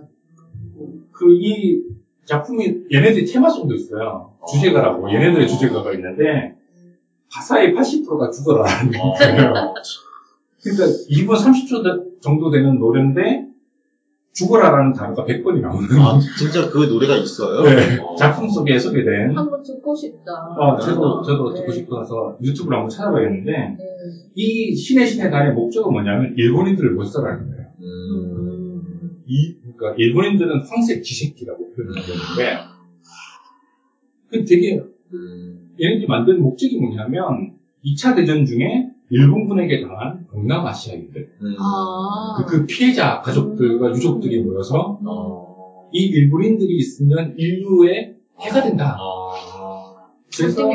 [1.12, 1.84] 그이
[2.26, 4.34] 작품이 얘네들 테마송도 있어요.
[4.52, 6.56] 주제가라고 얘네들의 주제가가 있는데
[7.32, 9.74] 가사의 80%가 죽어라라는 게 있어요.
[10.64, 13.46] 그러니까 2분 30초 정도 되는 노래인데
[14.36, 17.63] 죽어라라는 단어가 100번이 나오는 아, 진짜 그 노래가 있어요?
[17.63, 18.15] 네, 어.
[18.15, 20.34] 작품 속에 소개된 한번 듣고 싶다.
[20.60, 21.62] 어, 저도, 저도 네.
[21.62, 23.78] 듣고 싶어서 유튜브로 한번 찾아봐야겠는데, 네.
[24.36, 27.65] 이 신의 신의 단의 목적은 뭐냐면, 일본인들을 못 써라는 거예요.
[27.80, 29.21] 음.
[29.26, 32.58] 이, 그러니까, 일본인들은 황색 지새끼라고 표현하는데,
[34.32, 34.82] 그 되게,
[35.13, 35.69] 음.
[35.82, 37.54] 얘네들이 만든 목적이 뭐냐면,
[37.86, 41.56] 2차 대전 중에 일본군에게 당한 동남아시아인들, 음.
[41.60, 42.36] 아.
[42.38, 43.96] 그, 그 피해자 가족들과 음.
[43.96, 45.89] 유족들이 모여서, 어.
[45.91, 48.98] 이 일본인들이 있으면 인류의 해가 된다.
[49.00, 50.70] 아, 그래서.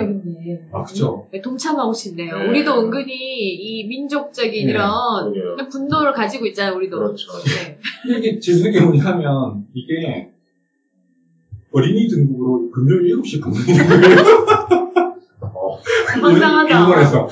[0.73, 1.27] 아 그죠.
[1.33, 2.38] 네, 동참하고 싶네요.
[2.38, 2.49] 네.
[2.49, 5.69] 우리도 은근히 이 민족적인 네, 이런 그러게요.
[5.71, 6.97] 분노를 가지고 있잖아요, 우리도.
[6.99, 7.33] 그렇죠.
[7.45, 7.79] 네.
[8.03, 10.31] 근데 이게 제 생각에 뭐냐면 이게
[11.73, 14.16] 어린이 등급으로 금요일 7시 방송인 거예요.
[15.43, 15.77] 어,
[16.23, 16.81] 황당하다.
[16.81, 17.29] 일본에서.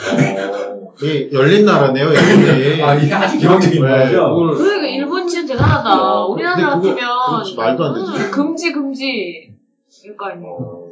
[1.00, 2.82] 어, 이 열린 나라네요, 일본이.
[2.82, 4.34] 아 이게 아주 개방적인 네, 거죠.
[4.56, 6.02] 그러니까 일본 진짜 대단하다.
[6.02, 8.24] 어, 우리나라 그거- 같으면 그렇지, 말도 안 되지.
[8.26, 9.54] 음, 금지 금지.
[10.02, 10.50] 그러니까 아니에요.
[10.50, 10.84] 어,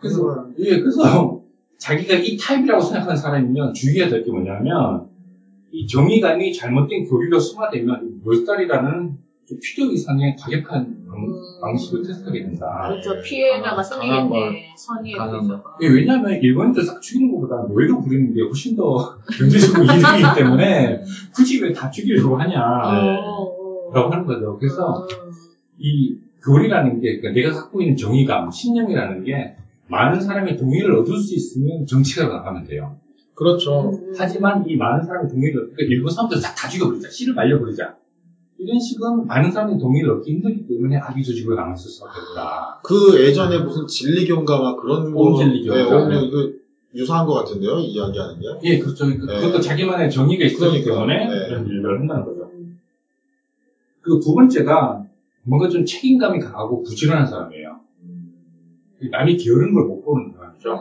[0.00, 1.40] 그래서 예 그래서
[1.78, 5.06] 자기가 이 타입이라고 생각하는 사람이면 주의해야 될 게 뭐냐면
[5.70, 11.34] 이 정의감이 잘못된 교류가 심화되면 몰살이라는 좀 필요 이상의 과격한 방, 음.
[11.60, 12.88] 방식으로 테스트하게 된다.
[12.88, 13.14] 그렇죠.
[13.14, 13.82] 네, 피해자가.
[13.82, 14.28] 선의의
[15.16, 15.76] 피해자가.
[15.82, 21.02] 예, 왜냐하면 일본인들 싹 죽이는 것보다 노예로 부리는 게 훨씬 더 경제적으로 이득이기 때문에
[21.34, 23.18] 굳이 왜 다 죽이려고 하냐 네.
[23.22, 24.58] 어, 라고 하는 거죠.
[24.58, 25.32] 그래서 음.
[25.78, 29.56] 이 교리라는 게 그러니까 내가 갖고 있는 정의감, 신념이라는 게
[29.88, 32.96] 많은 사람의 동의를 얻을 수 있으면 정치가 나가면 돼요.
[33.34, 33.90] 그렇죠.
[33.90, 34.12] 음.
[34.16, 37.96] 하지만 이 많은 사람의 동의를 그러니까 일본 사람들 싹다 죽여버리자, 씨를 말려버리자.
[38.58, 42.80] 이런 식은 많은 사람의 동의를 얻기 힘들기 때문에 악의 조직으로 남았을 수밖에 없다.
[42.82, 45.20] 그 예전에 무슨 진리교인가 막 그런 거.
[45.20, 45.74] 옴진리교.
[45.74, 46.50] 네, 옴- 이거
[46.94, 48.46] 유사한 것 같은데요, 이 이야기하는 게.
[48.64, 49.06] 예, 그렇죠.
[49.06, 49.40] 그- 네.
[49.40, 51.46] 그것도 자기만의 정의가 있었기 그러니까, 때문에 네.
[51.48, 52.50] 이런 일을 한다는 거죠.
[54.00, 55.04] 그리고 두 번째가
[55.42, 57.80] 뭔가 좀 책임감이 강하고 부지런한 사람이에요.
[59.10, 60.78] 남이 게으른 걸 못 보는 사람이죠.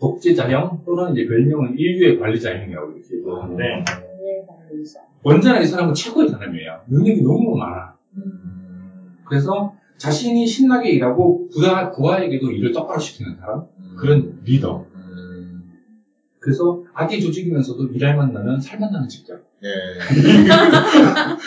[0.00, 3.84] 독재자형 또는 이제 별명은 인류의 관리자형이라고 이렇게 얘기하는데 네,
[4.46, 5.00] 관리자.
[5.24, 6.82] 언제나 이 사람은 최고의 사람이에요.
[6.88, 7.94] 능력이 너무 많아.
[8.16, 9.16] 음.
[9.24, 13.64] 그래서 자신이 신나게 일하고 부하, 부하에게도 일을 똑바로 시키는 사람?
[13.96, 14.84] 그런 리더.
[14.94, 15.72] 음.
[16.40, 19.40] 그래서 악의 조직이면서도 일할 만 나는 살 만 나는 직장.
[19.62, 19.68] 네.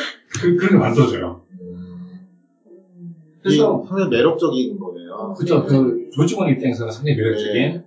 [0.42, 1.42] 그, 그런 게 만들어져요.
[1.62, 2.28] 음.
[3.44, 5.36] 그래서, 상당히 매력적인 거네요.
[5.38, 5.66] 그죠.
[5.66, 7.54] 그, 조직원 입장에서는 상당히 매력적인.
[7.54, 7.84] 네.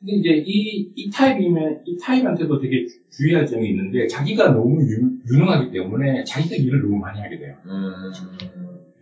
[0.00, 5.10] 근데 이제 이, 이 타입이면, 이 타입한테도 되게 주- 주의할 점이 있는데, 자기가 너무 유,
[5.32, 7.54] 유능하기 때문에 자기가 일을 너무 많이 하게 돼요.
[7.64, 8.12] 음.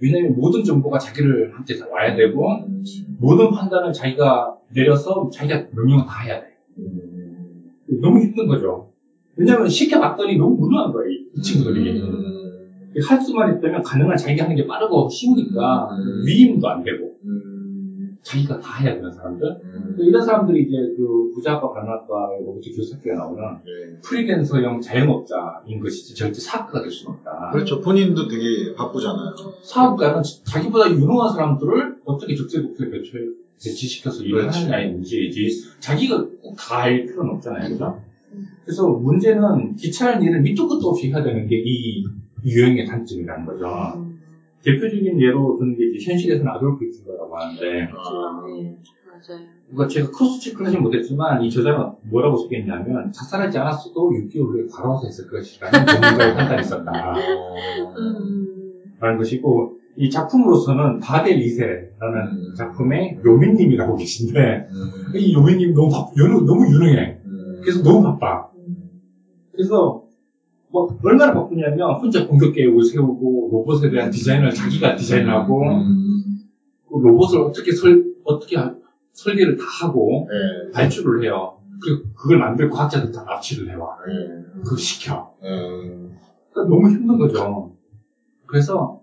[0.00, 2.48] 왜냐면 모든 정보가 자기를 한테 다 와야 되고,
[3.18, 6.46] 모든 판단을 자기가 내려서 자기가 명령을 다 해야 돼.
[6.78, 7.70] 음.
[8.00, 8.90] 너무 힘든 거죠.
[9.36, 12.00] 왜냐면 시켜봤더니 너무 무능한 거예요, 이- 이 친구들이.
[12.00, 12.90] 음.
[13.02, 16.24] 할 수만 있다면 가능한 자기가 하는 게 빠르고 쉬우니까 음.
[16.26, 17.53] 위임도 안 되고, 음.
[18.24, 19.46] 자기가 다 해야 되는 사람들.
[19.64, 19.96] 음.
[19.98, 24.00] 이런 사람들이 이제 그 부자학과 관학과로부터 교섭기가 나오는 네.
[24.02, 27.50] 프리랜서형 자영업자인 것이지 절대 사업가가 될 수는 없다.
[27.52, 27.80] 그렇죠.
[27.80, 29.34] 본인도 되게 바쁘잖아요.
[29.62, 33.12] 사업가는 자기보다 유능한 사람들을 어떻게 적재적소에 배치,
[33.62, 34.58] 배치시켜서 일을 그렇지.
[34.60, 37.68] 하느냐의 문제이지 자기가 꼭 다 할 필요는 없잖아요.
[37.68, 38.00] 그죠?
[38.64, 42.04] 그래서 문제는 귀찮은 일을 밑도 끝도 없이 해야 되는 게 이
[42.46, 44.03] 유형의 단점이라는 거죠.
[44.64, 44.72] 음.
[44.72, 48.42] 대표적인 예로 드는 게 이제 현실에서는 아돌프 히틀러라고 하는데 아.
[48.46, 49.88] 네, 맞아요.
[49.88, 55.86] 제가 cross check를 하진 못했지만 이 저자는 뭐라고 쓰겠냐면 자살하지 않았어도 6개월 후에 과로사했을 것이라는
[55.86, 57.12] 전문가의 판단이 있었다.
[57.12, 57.94] 어.
[57.98, 58.82] 음.
[59.00, 62.54] 라는 것이고 이 작품으로서는 바벨 2세라는 음.
[62.56, 65.16] 작품의 요민님이라고 계신데 음.
[65.16, 67.20] 이 요민님 너무 바, 유능, 너무 유능해.
[67.24, 67.60] 음.
[67.62, 68.48] 그래서 너무 바빠.
[69.52, 70.03] 그래서
[70.74, 76.40] 뭐 얼마나 바쁘냐면 혼자 공격 계획을 세우고 로봇에 대한 디자인을 자기가 디자인하고 음.
[76.88, 78.74] 그 로봇을 어떻게 설 어떻게 하-
[79.12, 80.72] 설계를 다 하고 네.
[80.72, 81.58] 발주를 해요.
[81.80, 83.98] 그리고 그걸 만들 과학자들 다 납치를 해와.
[84.08, 84.62] 네.
[84.64, 85.34] 그거 시켜.
[85.44, 86.16] 음.
[86.52, 87.70] 그러니까 너무 힘든 거죠.
[88.46, 89.00] 그래서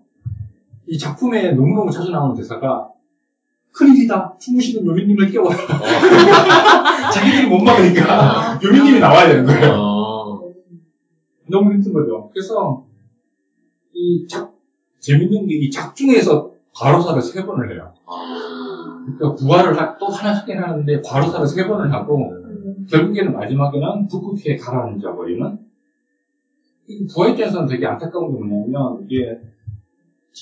[0.86, 2.90] 이 작품에 너무너무 자주 나오는 대사가
[3.72, 4.36] 큰일이다.
[4.38, 5.56] 주무시는 요민님을 깨워라.
[7.14, 9.91] 자기들이 못 막으니까 요민님이 나와야 되는 거예요.
[11.52, 11.58] 어.
[11.58, 12.28] 너무 힘든 거죠.
[12.32, 12.84] 그래서
[13.92, 14.52] 이 작,
[15.00, 17.92] 재밌는 게 이 작중에서 과로사를 세 번을 해요.
[18.06, 19.04] 아.
[19.04, 22.86] 그러니까 부활을 하- 또 하나 하긴 하는데 과로사를 세 번을 하고 음.
[22.88, 25.58] 결국에는 마지막에는 북극해에 가라앉아 버리는
[26.88, 29.38] 이 부하 입장에서는 되게 안타까운 게 뭐냐면 이게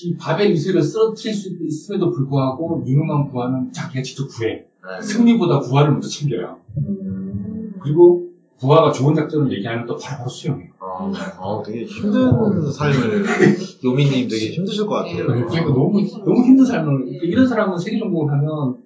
[0.03, 5.01] 이 바벨 2세를 쓰러뜨릴 수 있음에도 불구하고 유능한 부하는 자기가 직접 구해 네.
[5.01, 7.73] 승리보다 부하를 먼저 챙겨요 음.
[7.81, 8.30] 그리고
[8.61, 13.25] 부하가 좋은 작전을 얘기하면 또 바로바로 수용해요 어, 어, 되게 힘든 삶을
[13.83, 15.25] 요미님 되게 힘드실 것 같아요.
[15.25, 18.77] 그러니까 너무 너무 힘든 삶을 그러니까 이런 사람은 세계 정복을 하면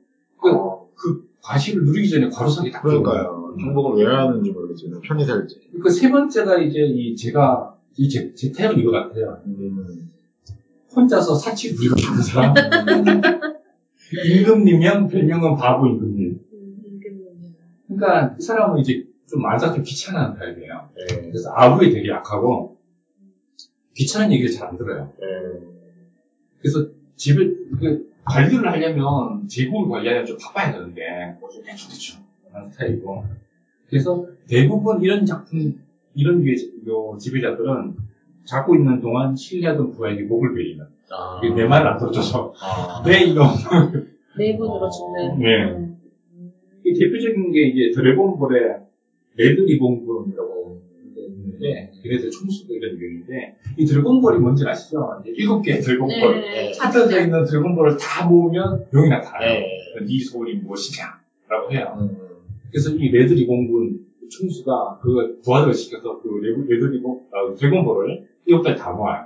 [0.42, 0.50] 그,
[0.96, 2.84] 그 과실을 누리기 전에 과로사기 딱.
[2.84, 3.56] 그러니까요.
[3.60, 5.60] 중복을 왜 하는지 모르겠지만 편히 살지.
[5.84, 9.42] 그세 번째가 이제 이 제가 이 제, 제 템은 이거 같아요.
[9.46, 10.10] 음.
[10.96, 12.54] 혼자서 사치 부리고 싶은 사람.
[14.26, 16.40] 임금님형 별명은 바보 임금님.
[16.54, 17.52] 음, 임금님이요.
[17.88, 20.90] 그러니까 이 사람은 이제 좀좀 귀찮은 타입이에요.
[20.96, 21.22] 네.
[21.22, 22.78] 그래서 아부에 되게 약하고
[23.96, 25.12] 귀찮은 얘기를 잘 안 들어요.
[25.20, 25.26] 네.
[26.60, 32.20] 그래서 집을 그 관리를 하려면 제국을 관리하려면 좀 바빠야 되는데 뭐좀 대충 대충
[32.52, 33.26] 하는 스타일이고
[33.88, 35.80] 그래서 대부분 이런 작품
[36.16, 36.46] 이런
[36.88, 37.96] 요 지배자들은
[38.46, 41.40] 잡고 있는 동안 신뢰하던 부하에게 목을 베이는 아.
[41.56, 43.04] 내 말을 안 들어줘서 아.
[43.06, 43.46] 내 이놈
[44.38, 45.40] 내분으로 죽는.
[45.40, 45.72] 네.
[45.72, 46.00] 음.
[46.84, 48.85] 이 대표적인 게 이제 드래곤볼의
[49.38, 50.82] 레드 리본군이라고
[51.18, 55.22] 있는데 그래서 총수도 이런 유형인데 이 드래곤볼이 뭔지 아시죠?
[55.26, 56.72] 일곱 개의 드래곤볼 네.
[56.72, 59.60] 흩어져 있는 드래곤볼을 다 모으면 용이 나타나요.
[59.60, 60.06] 네.
[60.06, 61.98] 네 소원이 무엇이냐라고 해요.
[62.00, 62.18] 음.
[62.72, 68.64] 그래서 이 레드 리본군 총수가 그 부하들을 시켜서 그 레드, 레드 리본 아, 드래곤볼을 일곱
[68.64, 69.26] 개를 다 모아요.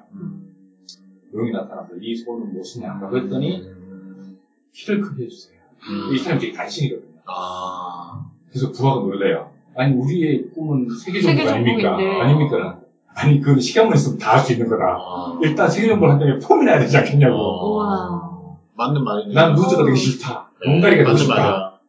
[1.34, 4.38] 용이 나타나서 네 소원은 무엇이냐라고 했더니 음.
[4.74, 5.60] 키를 크게 해주세요.
[5.82, 6.14] 음.
[6.14, 7.20] 이 사람이 되게 단신이거든요.
[7.26, 8.32] 아.
[8.50, 9.52] 그래서 부하가 놀래요.
[9.80, 11.96] 아니 우리의 꿈은 세계 세계 아닙니까?
[11.96, 12.82] 아닙니까?
[13.16, 14.84] 아니 그 시간만 있으면 다 할 수 있는 거다.
[14.86, 15.40] 아.
[15.42, 17.36] 일단 세계 정복을 한다면 폼이 나야 되지 않겠냐고.
[17.76, 18.30] 우와.
[18.76, 19.34] 맞는 말이네요.
[19.34, 20.52] 난 루즈가 되기 싫다.
[20.66, 21.34] 맞는 싶다.
[21.36, 21.80] 말이야.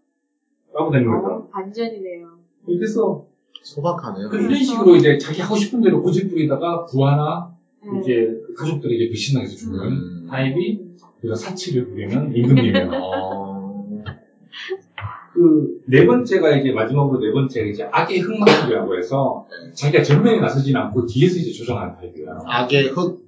[0.73, 1.35] 라고 되는 거죠.
[1.35, 2.29] 어, 반전이네요.
[2.67, 3.25] 그래서
[3.63, 4.29] 소박하네요.
[4.29, 8.01] 그 이런 식으로 이제 자기 하고 싶은 대로 고집 부리다가 부하나 네.
[8.01, 10.27] 이제 그 가족들에게 배신당해서 죽는 음.
[10.31, 10.81] 타입이
[11.21, 12.91] 그 사치를 부리는 임금님이에요.
[15.41, 15.81] 어.
[15.87, 21.39] 그네 번째가 이제 마지막으로 네 번째가 이제 악의 흑막이라고 해서 자기가 전면에 나서진 않고 뒤에서
[21.39, 22.39] 이제 조정하는 타입이에요.
[22.47, 23.19] 악의 흑,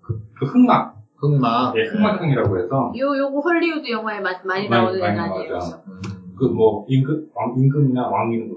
[0.00, 1.74] 그 흑막, 흑막.
[1.74, 5.58] 네, 흑막형이라고 해서 요, 요거 헐리우드 영화에 마- 많이 많이- 나오는 많이 아니에요.
[5.88, 6.00] 음.
[6.36, 8.56] 그 뭐 임금, 왕, 임금이나 왕 이런 거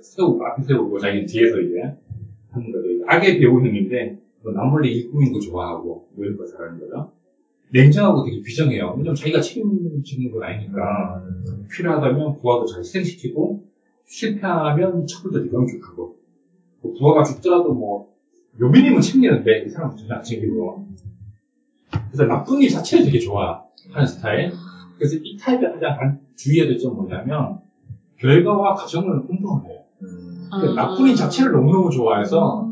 [0.00, 1.76] 세우고 앞에 세우고 자기 뒤에서 이제
[2.50, 2.88] 하는 거죠.
[3.06, 7.12] 악의 배우형인데 뭐 남몰래 일꾸미는 거 좋아하고 뭐 이런 거 잘하는 거죠.
[7.72, 8.90] 냉정하고 되게 비정해요.
[8.96, 11.66] 왜냐면 자기가 책임지는 건 아니니까 음.
[11.70, 13.64] 필요하다면 부하도 잘 희생시키고
[14.06, 16.16] 실패하면 처벌도 엄격하고
[16.82, 18.12] 뭐 부하가 죽더라도 뭐
[18.60, 20.86] 묘비님은 챙기는데 이 사람은 전혀 안 챙기고
[22.08, 24.52] 그래서 나쁜 일 자체를 되게 좋아하는 스타일
[24.98, 27.60] 그래서 이 타입의 가장 간- 주의해야 될 점은 뭐냐면
[28.18, 30.48] 결과와 과정을 공부를 해요 음.
[30.50, 30.86] 그러니까 아.
[30.88, 32.71] 나쁜 일 자체를 너무너무 좋아해서 음.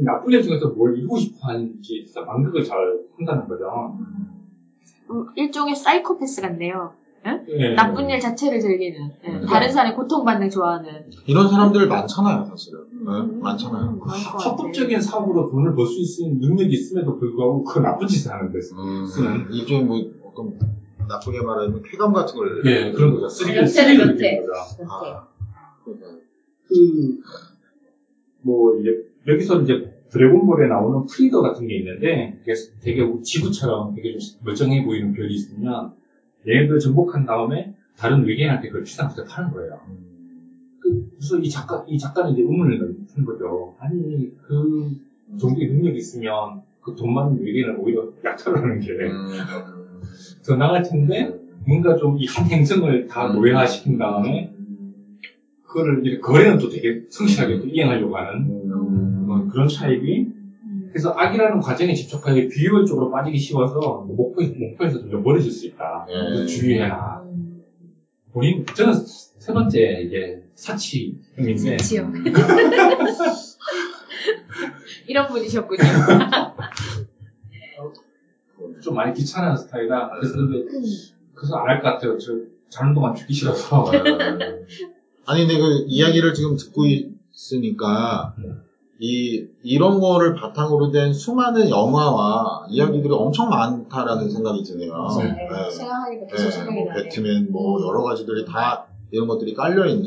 [0.00, 2.78] 나쁜 일 중에서 뭘 이루고 싶어 하는지 진짜 만극을 잘
[3.16, 3.96] 한다는 거죠
[5.10, 6.92] 음, 일종의 사이코패스 같네요.
[7.48, 7.74] 예.
[7.74, 9.10] 나쁜 일 자체를 즐기는.
[9.24, 9.46] 예, 음.
[9.46, 11.10] 다른 사람이 고통받는 걸 좋아하는.
[11.26, 12.80] 이런 사람들 많잖아요, 사실은.
[12.92, 13.90] 음, 네, 음, 많잖아요.
[13.92, 14.00] 음.
[14.04, 19.06] 합법적인 사업으로 돈을 벌 수 있는 능력이 있음에도 불구하고 그 나쁜 짓을 하는 데서 음.
[19.06, 19.98] 쓰는 일종의 뭐,
[20.30, 20.58] 어떤,
[21.08, 22.62] 나쁘게 말하면 쾌감 같은 걸.
[22.66, 23.28] 예, 그런 거죠.
[23.46, 23.94] 변태.
[23.94, 24.52] 느끼는 거죠.
[24.90, 25.26] 아.
[26.66, 27.20] 그,
[28.42, 28.90] 뭐, 이제,
[29.26, 32.38] 여기서 이제 드래곤볼에 나오는 프리더 같은 게 있는데,
[32.80, 35.92] 되게 지구처럼 되게 좀 멀쩡해 보이는 별이 있으면,
[36.46, 39.80] 얘네들 정복한 다음에 다른 외계인한테 그걸 값에 파는 거예요.
[40.80, 43.74] 그, 그래서 이 작가, 이 작가는 이제 의문을 넣는 거죠.
[43.78, 44.90] 아니, 그
[45.38, 49.28] 정도의 능력이 있으면 그 돈 많은 외계인을 오히려 약탈을 하는 게 음.
[50.44, 51.34] 더 나을 텐데,
[51.66, 54.52] 뭔가 좀 이 한 행성을 다 노예화시킨 다음에,
[55.62, 58.63] 그거를 이제 거래는 또 되게 성실하게 또 이행하려고 하는
[59.44, 59.46] 음.
[59.46, 60.28] 뭐 그런 차이기.
[60.90, 66.06] 그래서 악이라는 과정에 집착하게 비효율적으로 빠지기 쉬워서 목표, 목표에서 좀 멀어질 수 있다.
[66.08, 66.14] 네.
[66.14, 67.22] 그래서 주의해라.
[67.24, 67.62] 음.
[68.32, 72.10] 본인, 저는 세 번째 이제 사치형인데, 지요.
[75.06, 75.82] 이런 분이셨군요.
[78.82, 80.64] 좀 많이 귀찮아하는 스타일이라, 그래서 근데,
[81.34, 82.16] 그래서 안 할 것 같아요.
[82.18, 82.32] 저,
[82.68, 83.90] 자는 동안 죽기 싫어서.
[85.26, 88.34] 아니, 근데 그 이야기를 지금 듣고 있으니까,
[88.98, 94.92] 이, 이런 거를 바탕으로 된 수많은 영화와 이야기들이 엄청 많다라는 생각이 드네요.
[95.18, 95.70] 네, 네.
[95.70, 96.92] 생각하니까 계속 네, 생각이 뭐.
[96.92, 100.04] 배트맨, 뭐, 여러 가지들이 다, 이런 것들이 깔려 있는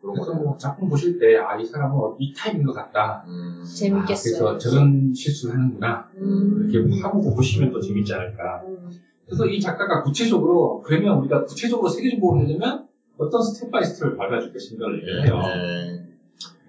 [0.00, 0.44] 그런 그래서 거죠.
[0.44, 3.24] 뭐 작품 보실 때, 아, 이 사람은 이 타입인 것 같다.
[3.26, 3.64] 음.
[3.64, 4.48] 재밌겠어요.
[4.48, 6.06] 아, 그래서 저런 실수를 하는구나.
[6.16, 6.68] 음.
[6.70, 8.62] 이렇게 하고 보시면 또 재밌지 않을까.
[8.64, 8.90] 음.
[9.26, 12.86] 그래서 이 작가가 구체적으로, 그러면 우리가 구체적으로 세계정복을 하려면
[13.18, 15.40] 어떤 step by step을 밟아줄 것인가를 얘기를 해요.
[15.46, 16.13] 네.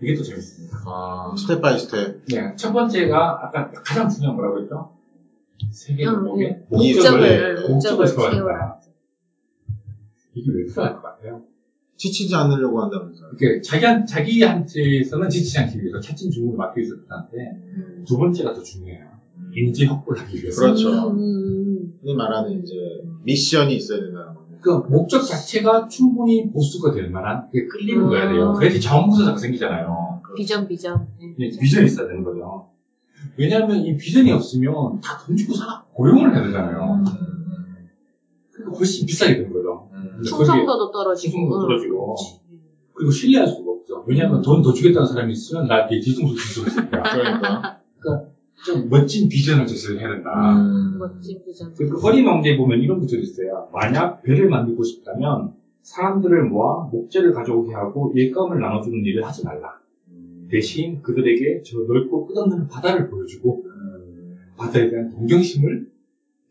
[0.02, 0.84] 이게 또 재밌습니다.
[0.86, 2.26] 아, step by step.
[2.28, 4.92] 네, 첫 번째가 아까 가장 중요한 뭐라고 했죠?
[5.72, 8.80] 세계정복의 음, 목적을, 목적을, 목적을 세워라.
[10.34, 11.44] 이게 왜 필요할 것 같아요?
[11.96, 13.30] 지치지 않으려고 한다면서요.
[13.40, 19.16] 이렇게 자기, 자기한테서는 지치지 않기 위해서 차츰 중국을 맡겨 있을 텐데, 두 번째가 더 중요해요.
[19.56, 20.62] 인지 확보를 하기 위해서.
[20.62, 21.10] 그렇죠.
[21.12, 22.74] 음, 음, 흔히 말하는 이제,
[23.24, 28.50] 미션이 있어야 된다는 거 그 목적 자체가 충분히 보수가 될 만한 그게 끌리는 거야 돼요.
[28.50, 28.54] 음.
[28.56, 30.22] 그래야지 자원봉사자가 생기잖아요.
[30.28, 30.34] 음.
[30.36, 31.08] 비전, 비전.
[31.20, 31.36] 네.
[31.40, 32.70] 예, 비전이 있어야 되는 거죠.
[33.38, 37.04] 왜냐하면 이 비전이 없으면 다 돈 주고 사 고용을 해야 되잖아요.
[38.52, 39.88] 그러니까 훨씬 비싸게 되는 거죠.
[39.94, 40.24] 음.
[40.24, 41.32] 충성도도 떨어지고.
[41.32, 41.62] 충성도 응.
[41.68, 42.16] 떨어지고.
[42.94, 44.04] 그리고 신뢰할 수가 없죠.
[44.08, 44.42] 왜냐하면 음.
[44.42, 47.04] 돈더 주겠다는 사람이 있으면 나한테 뒤통수 뒤통수 있으니까.
[47.04, 47.82] 그러니까.
[48.66, 50.56] 좀 멋진 비전을 제시해야 된다.
[50.56, 50.98] 음.
[50.98, 51.74] 멋진 비전.
[51.74, 53.70] 그 어린 왕자에 보면 이런 구절이 있어요.
[53.72, 55.54] 만약 배를 만들고 싶다면
[55.84, 59.80] 사람들을 모아 목재를 가져오게 하고 일감을 나눠주는 일을 하지 말라.
[60.50, 63.66] 대신 그들에게 저 넓고 끝없는 바다를 보여주고
[64.58, 65.88] 바다에 대한 동경심을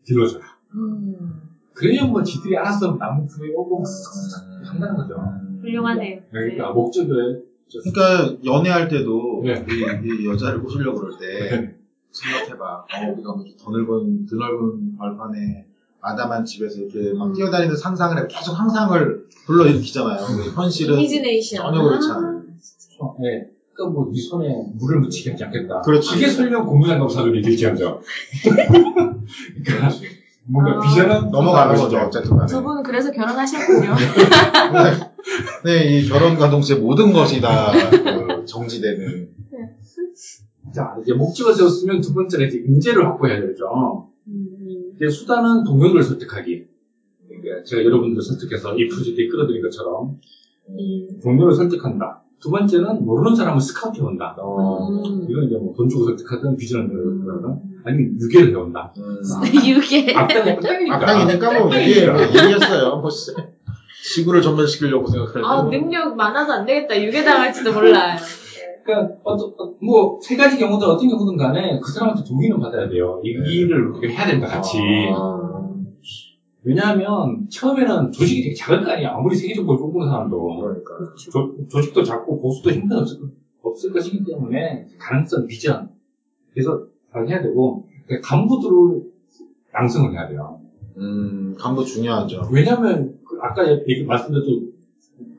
[0.05, 0.45] 길러줘라.
[0.75, 1.41] 음,
[1.73, 5.15] 그래야 뭐 지들이 알아서 나무 품에 오고 쓱쓱 한다는 거죠.
[5.61, 6.21] 훌륭하네요.
[6.31, 7.43] 그러니까 목적을
[7.83, 9.65] 그러니까 연애할 때도 네.
[9.69, 11.74] 이, 이 여자를 꼬시려고 그럴 때
[12.15, 12.63] 생각해봐.
[12.65, 15.65] 어, 우리가 뭐더 넓은 드넓은 발판에
[16.01, 17.33] 아담한 집에서 이렇게 막 음.
[17.33, 20.25] 뛰어다니는 상상을 해 계속 상상을 불러일으키잖아요.
[20.25, 21.61] 근데 현실은 이미지네이션.
[21.63, 22.41] 전혀 그렇지 않아요.
[23.21, 23.49] 네.
[23.73, 25.81] 그러니까 뭐 네 손에 물을 묻히게 하지 않겠다.
[25.81, 26.13] 그렇지.
[26.13, 27.99] 그게 설령 고무장갑 사람이 될지언정.
[29.65, 29.89] 그러니까
[30.47, 30.79] 뭔가 아.
[30.79, 31.75] 비전은 넘어가는.
[31.75, 31.97] 거죠.
[31.97, 32.45] 어쨌든 간에.
[32.45, 33.95] 두 분은 그래서 결혼하셨군요.
[35.65, 39.29] 네, 이 결혼과 동시에 모든 것이 다 그, 정지되는.
[40.73, 44.09] 자, 이제 목적을 세웠으면 두 번째는 이제 인재를 확보해야 되죠.
[44.27, 46.65] 음, 이제 수단은 동료들을 설득하기.
[47.27, 50.19] 그러니까 제가 여러분들을 설득해서 이 프로젝트에 끌어들인 것처럼
[50.69, 52.21] 음, 동료를 설득한다.
[52.39, 54.35] 두 번째는 모르는 사람을 스카우트 해온다.
[54.39, 55.27] 어, 음.
[55.29, 56.87] 이건 이제 뭐 돈 주고 설득하든 비전을
[57.19, 58.93] 내거든 아니면 유괴를 해온다.
[58.97, 59.21] 음.
[59.67, 60.13] 유괴.
[60.13, 61.59] 악당이 악당이니까.
[61.59, 62.97] 뭐 이해했어요.
[62.97, 63.31] 뭐 씨.
[64.13, 65.17] 지구를 전멸시키려고 때.
[65.43, 65.71] 아, 뭐.
[65.71, 67.01] 능력 많아서 안 되겠다.
[67.01, 68.17] 유괴당할지도 몰라요.
[68.85, 69.17] 그러니까
[69.81, 73.19] 뭐 세 가지 경우든 어떤 경우든 간에 그 사람한테 동의는 받아야 돼요.
[73.23, 74.77] 이, 이 일을 어떻게 해야 된다 같이.
[75.13, 75.67] 아,
[76.63, 79.13] 왜냐하면 처음에는 조직이 되게 작을 거 아니야.
[79.15, 80.57] 아무리 세계적으로 꿈꾸는 사람도.
[80.59, 80.93] 그러니까.
[81.31, 83.29] 조, 조직도 작고 보수도 형편없을 것-
[83.63, 85.89] 없을 것이기 때문에 가능성, 비전
[86.53, 89.01] 그래서 잘 해야 되고 그러니까 간부들을
[89.73, 90.59] 양성을 해야 돼요.
[90.97, 92.47] 음, 간부 중요하죠.
[92.51, 94.74] 왜냐하면 그 아까 얘기 말씀드렸던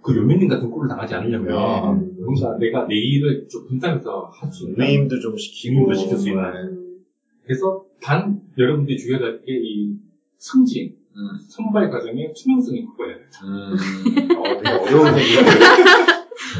[0.07, 2.17] 그 요민님 같은 꼴을 당하지 않으려면 음.
[2.25, 5.75] 뭔가 내가 내 일을 좀 분산해서 할 수 있는 위임도 좀 시키고.
[5.81, 6.43] 위임도 시킬 수 있는.
[6.45, 6.99] 음,
[7.45, 9.97] 그래서 단 여러분들이 주의해야 될게이
[10.39, 11.19] 승진 음.
[11.49, 13.17] 선발 과정의 투명성이 돼요.
[13.45, 13.75] 음,
[14.39, 15.41] 어, 되게 어려운 얘기예요.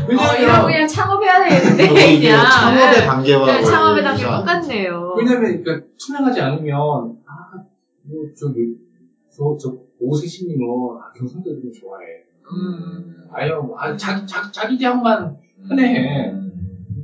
[0.07, 1.85] 어, 이런 거 그냥 창업해야 되는데,
[2.15, 2.45] 이게 그냥.
[2.51, 3.07] 창업의 네.
[3.07, 4.25] 단계와 네, 창업의 단계.
[4.25, 5.15] 똑같네요.
[5.19, 8.75] 왜냐면 그러니까 투명하지 않으면 아뭐 저기
[9.31, 10.67] 저저 오세신님은
[11.01, 12.26] 아, 경상도를 좀 좋아해.
[12.53, 13.17] 음.
[13.33, 15.37] 아유 뭐, 아, 자기 자기 자기 대학만
[15.69, 16.33] 흔해.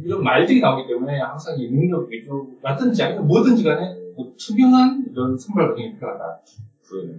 [0.05, 2.29] 이런 말들이 나오기 때문에 항상 이 능력 위주
[2.63, 6.39] 라든지 아니면 뭐든지 간에 뭐 투명한 이런 선발 과정이 필요하다.
[6.89, 7.13] 그러네.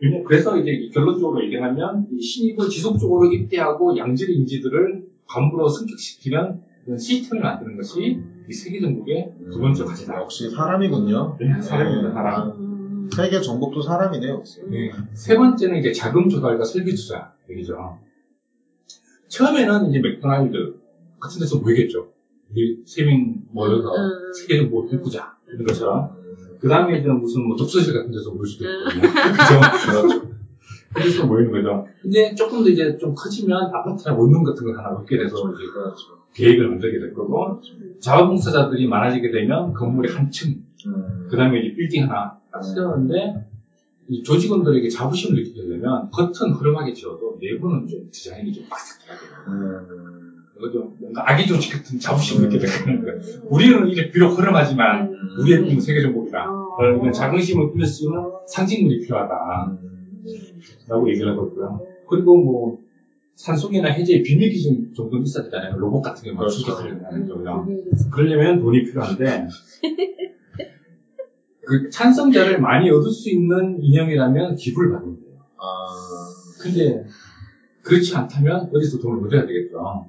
[0.00, 6.60] 왜냐- 그래서 이제 이 결론적으로 얘기하면 이 신입을 지속적으로 입대하고 양질 인지들을 간부로 승격시키는
[6.98, 10.16] 시스템을 만드는 것이 이 세계 정복의 두 번째 과제다.
[10.20, 11.36] 역시 사람이군요.
[11.38, 12.77] 네, 사람입니다, 사람.
[13.08, 14.42] 음, 세계 정복도 사람이네요.
[14.70, 14.90] 네.
[15.14, 17.98] 세 번째는 이제 자금 조달과 설비 투자 얘기죠.
[19.28, 20.78] 처음에는 이제 맥도날드
[21.18, 22.12] 같은 데서 보이겠죠.
[22.50, 24.32] 우리 세명 모여서 음.
[24.32, 26.10] 세계를 뭐 꿈꾸자 이런 것처럼.
[26.16, 28.78] 음, 그 다음에 이제 무슨 뭐 독서실 같은 데서 모일 수도 음.
[28.78, 29.02] 있거든요.
[29.10, 29.90] 그죠?
[29.90, 30.28] 그렇죠.
[30.94, 31.86] 그래서 모이는 거죠.
[32.00, 36.18] 근데 조금 더 이제 좀 커지면 아파트나 원룸 같은 걸 하나 얻게 돼서 이제 그렇죠.
[36.34, 37.60] 계획을 만들게 될 거고
[38.00, 41.26] 자원봉사자들이 많아지게 되면 건물이 한 층, 음.
[41.28, 43.46] 그 다음에 이제 빌딩 하나 딱 세웠는데
[44.08, 49.44] 이 조직원들에게 자부심을 느끼게 되려면 겉은 흐름하게 지어도 내부는 좀 디자인이 좀 빡빡해야 돼요.
[49.48, 50.34] 음.
[50.72, 53.20] 좀 뭔가 아기 조직 같은 자부심을 느끼게 되는 거예요.
[53.48, 55.40] 우리는 이제 비록 흐름하지만 음.
[55.40, 56.50] 우리의 꿈은 세계 정복이다.
[56.50, 57.12] 어.
[57.12, 59.76] 자긍심을 꾸밀 수 있는 상징물이 필요하다.
[59.82, 60.60] 음.
[60.88, 61.80] 라고 얘기를 하고 있고요.
[62.08, 62.78] 그리고 뭐
[63.36, 65.76] 산소계나 해제의 비밀 기준 정도는 있어야 되잖아요.
[65.76, 66.56] 로봇 같은 게막 그렇죠.
[66.58, 67.84] 수직하려면 하는 음.
[68.10, 69.46] 그러려면 돈이 필요한데
[71.68, 75.34] 그 찬성자를 많이 얻을 수 있는 이념이라면 기부를 받으면 돼요.
[75.58, 75.86] 아,
[76.58, 77.04] 근데
[77.82, 80.08] 그렇지 않다면 어디서 돈을 얻어야 되겠죠.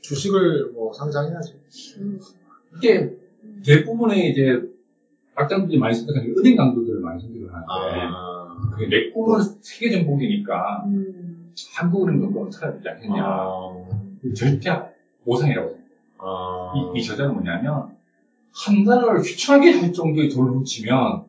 [0.00, 1.54] 주식을 뭐 상장해야죠.
[1.98, 2.18] 음.
[2.76, 3.14] 이게
[3.62, 4.62] 대부분의 이제
[5.34, 8.56] 악당들이 많이 선택하는 게 은행 강도들을 많이 선택을 하는데 아.
[8.72, 11.52] 그게 내 꿈은 세계 정복이니까 음.
[11.74, 13.22] 한국은행 정도는 찾아야 되지 않겠냐.
[13.22, 13.84] 아.
[14.34, 14.70] 절대
[15.26, 15.88] 오상이라고 생각해요.
[16.16, 16.72] 아.
[16.94, 17.97] 이, 이 저자는 뭐냐면
[18.52, 21.24] 한 나라를 휘청하게 할 정도의 돈을 훔치면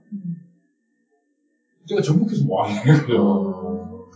[1.88, 4.07] 제가 전국에서 뭐 하는 거예요.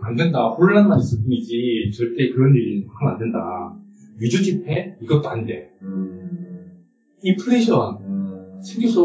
[0.00, 0.48] 안 된다.
[0.48, 3.74] 혼란만 있을 뿐이지 절대 그런 일 하면 안 된다.
[4.18, 5.70] 위조 지폐 이것도 안 돼.
[5.82, 6.84] 음.
[7.22, 8.60] 인플레이션 음.
[8.62, 9.02] 생겨서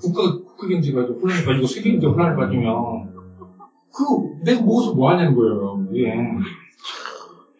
[0.00, 3.12] 국가 국가 경제가 좀 혼란에 빠지고 세계 경제 혼란에 빠지면
[3.92, 5.84] 그 내가 먹어서 뭐 하냐는 거예요.
[5.86, 6.12] 그게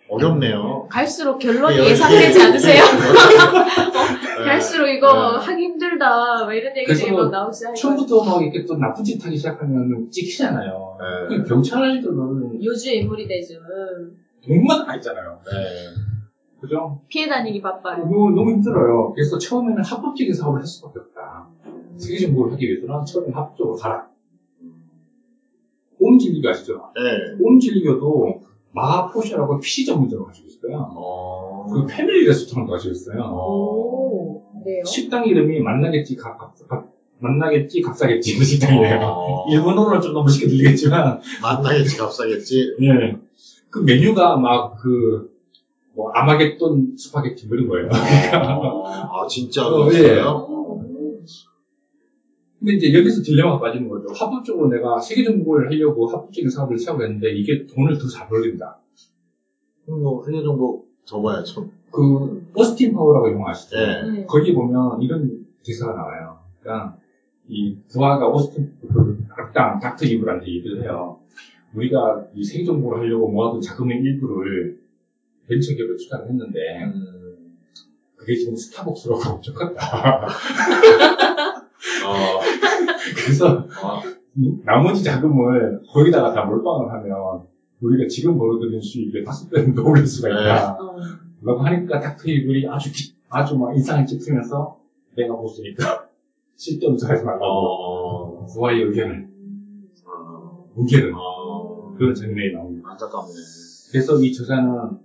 [0.08, 0.86] 어렵네요.
[0.90, 2.82] 갈수록 결론이 예, 예상되지 예, 않으세요?
[4.38, 4.44] 네.
[4.44, 5.44] 갈수록 이거 네.
[5.46, 6.44] 하기 힘들다.
[6.44, 7.96] 뭐 이런 얘기들이 막 나오기 시작할 거예요.
[7.96, 10.98] 처음부터 막 이렇게 또 나쁜 짓 하기 시작하면 찍히잖아요.
[11.00, 11.36] 네.
[11.36, 13.54] 그 경찰들은 요주 인물이 되죠.
[14.44, 15.38] 돈만 안 있잖아요.
[15.44, 16.12] 네.
[16.60, 17.00] 그죠?
[17.08, 17.98] 피해 다니기 바빠요.
[17.98, 19.12] 너무, 너무 힘들어요.
[19.12, 21.48] 그래서 처음에는 합법적인 사업을 할 수밖에 없다.
[21.96, 24.06] 세계 정보를 하기 위해서는 처음에 합법적으로 가라.
[25.98, 26.92] 옴진리교 아시죠?
[26.94, 27.42] 네.
[27.44, 30.92] 옴진리교도 마포샤라고 PC 전문점을 가지고 있어요.
[30.96, 31.66] 어.
[31.70, 33.22] 그 패밀리 레스토랑도 가지고 있어요.
[34.62, 34.84] 오, 그래요?
[34.84, 38.98] 식당 이름이 맛나겠지 각, 각, 각- 맛나겠지 값싸겠지 그 식당이에요.
[39.02, 39.46] 어.
[39.50, 42.76] 일본어로는 좀 너무 쉽게 들리겠지만 맛나겠지, 값싸겠지.
[42.82, 43.16] 예.
[43.70, 45.30] 그 메뉴가 막 그,
[45.94, 47.88] 뭐, 아마겟돈 스파게티 뭐 이런 거예요.
[47.88, 48.86] 어.
[48.86, 49.84] 아, 진짜로?
[49.84, 49.98] 어, 예.
[49.98, 50.48] 있어요?
[52.58, 54.06] 근데 이제 여기서 딜레마가 빠지는 거죠.
[54.14, 58.78] 합법적으로 내가 세계 정복을 하려고 합법적인 사업을 시작을 했는데 이게 돈을 더 잘 벌린다.
[59.84, 61.68] 그럼 뭐, 세계 정복 접어야죠.
[61.92, 63.76] 그, 오스틴 파워라고 영화 아시죠?
[63.76, 64.10] 네.
[64.10, 64.26] 네.
[64.26, 66.38] 거기 보면 이런 기사가 나와요.
[66.60, 66.96] 그러니까,
[67.48, 71.18] 이 부하가 오스틴, 그, 악당, 닥터 이블한테 얘기를 해요.
[71.74, 74.78] 우리가 이 세계 정복을 하려고 모아둔 자금의 일부를
[75.48, 77.56] 벤처 기업에 투자를 했는데, 음.
[78.16, 80.26] 그게 지금 스타벅스로 가고 컸다.
[82.06, 82.40] 어.
[83.16, 84.00] 그래서 어.
[84.64, 87.42] 나머지 자금을 거기다가 다 몰빵을 하면
[87.80, 90.72] 우리가 지금 벌어들이는 수익의 다섯 배는 더 올릴 수가 있다.
[90.74, 90.96] 어.
[91.44, 94.78] 라고 하니까 닥터 이블이 아주 기- 아주 막 인상을 찌푸면서
[95.16, 96.08] 내가 보스니까
[96.56, 98.46] 쓸데없는 소리 하지 말라고 어.
[98.46, 99.28] 부하의 의견을
[100.06, 100.66] 어.
[100.74, 101.94] 뭉개는 어.
[101.98, 102.90] 그런 장면이 나옵니다.
[102.92, 103.32] 안타깝네.
[103.90, 104.98] 그래서 이 저자는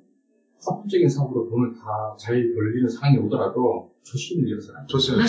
[0.66, 4.92] 합법적인 사업으로 돈을 다 잘 벌리는 상황이 오더라도 조심을 잃어서는 안 돼.
[4.92, 5.20] 조심을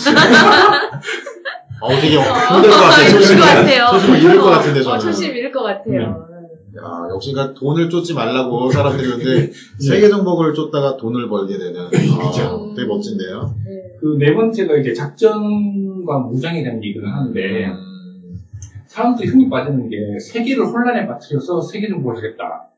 [1.80, 3.09] 어, 되게 힘들 것 같아요.
[3.09, 3.40] 힘들 조심을.
[3.40, 3.86] 것 같아요.
[3.92, 5.00] 조심을 잃을 것 같은데, 어, 저는.
[5.00, 6.28] 조심 잃을 것 같아요.
[6.77, 11.81] 야, 역시 그러니까 돈을 쫓지 말라고 사람들이 근데 세계 정복을 쫓다가 돈을 벌게 되는.
[11.81, 12.75] 아, 그렇죠.
[12.77, 13.55] 되게 멋진데요.
[13.64, 13.97] 네.
[14.01, 18.39] 그네 번째가 이제 작전과 무장에 대한 얘기를 하는데 음,
[18.87, 22.69] 사람들이 흥이 빠지는 게 세계를 혼란에 빠뜨려서 세계 정보를 하겠다.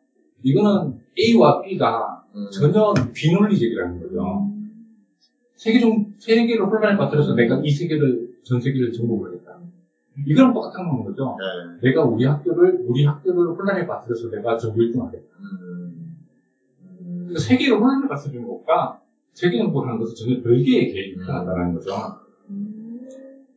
[0.43, 2.49] 이거는 A와 B가 음.
[2.51, 4.49] 전혀 비논리적이라는 거죠.
[5.57, 9.39] 세계 정 세계를 혼란에 빠뜨려서 내가 이 세계를 전 세계를 정복을.
[10.26, 11.36] 이거랑 똑같은 거죠.
[11.38, 11.88] 네.
[11.88, 15.24] 내가 우리 학교를 우리 학교를 혼란에 빠뜨려서 내가 전교 1등 하겠다.
[15.40, 16.16] 음.
[17.00, 19.00] 그러니까 세계를 혼란에 빠뜨리는 것과
[19.32, 21.20] 세계 정보를 하는 것은 전혀 별개의 계획이 음.
[21.20, 21.90] 필요하다는 거죠.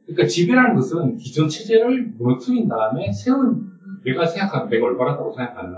[0.05, 3.71] 그러니까 지배라는 것은 기존 체제를 무너뜨린 다음에 새로운
[4.03, 5.75] 내가 생각하는 내가 올바르다고 생각하는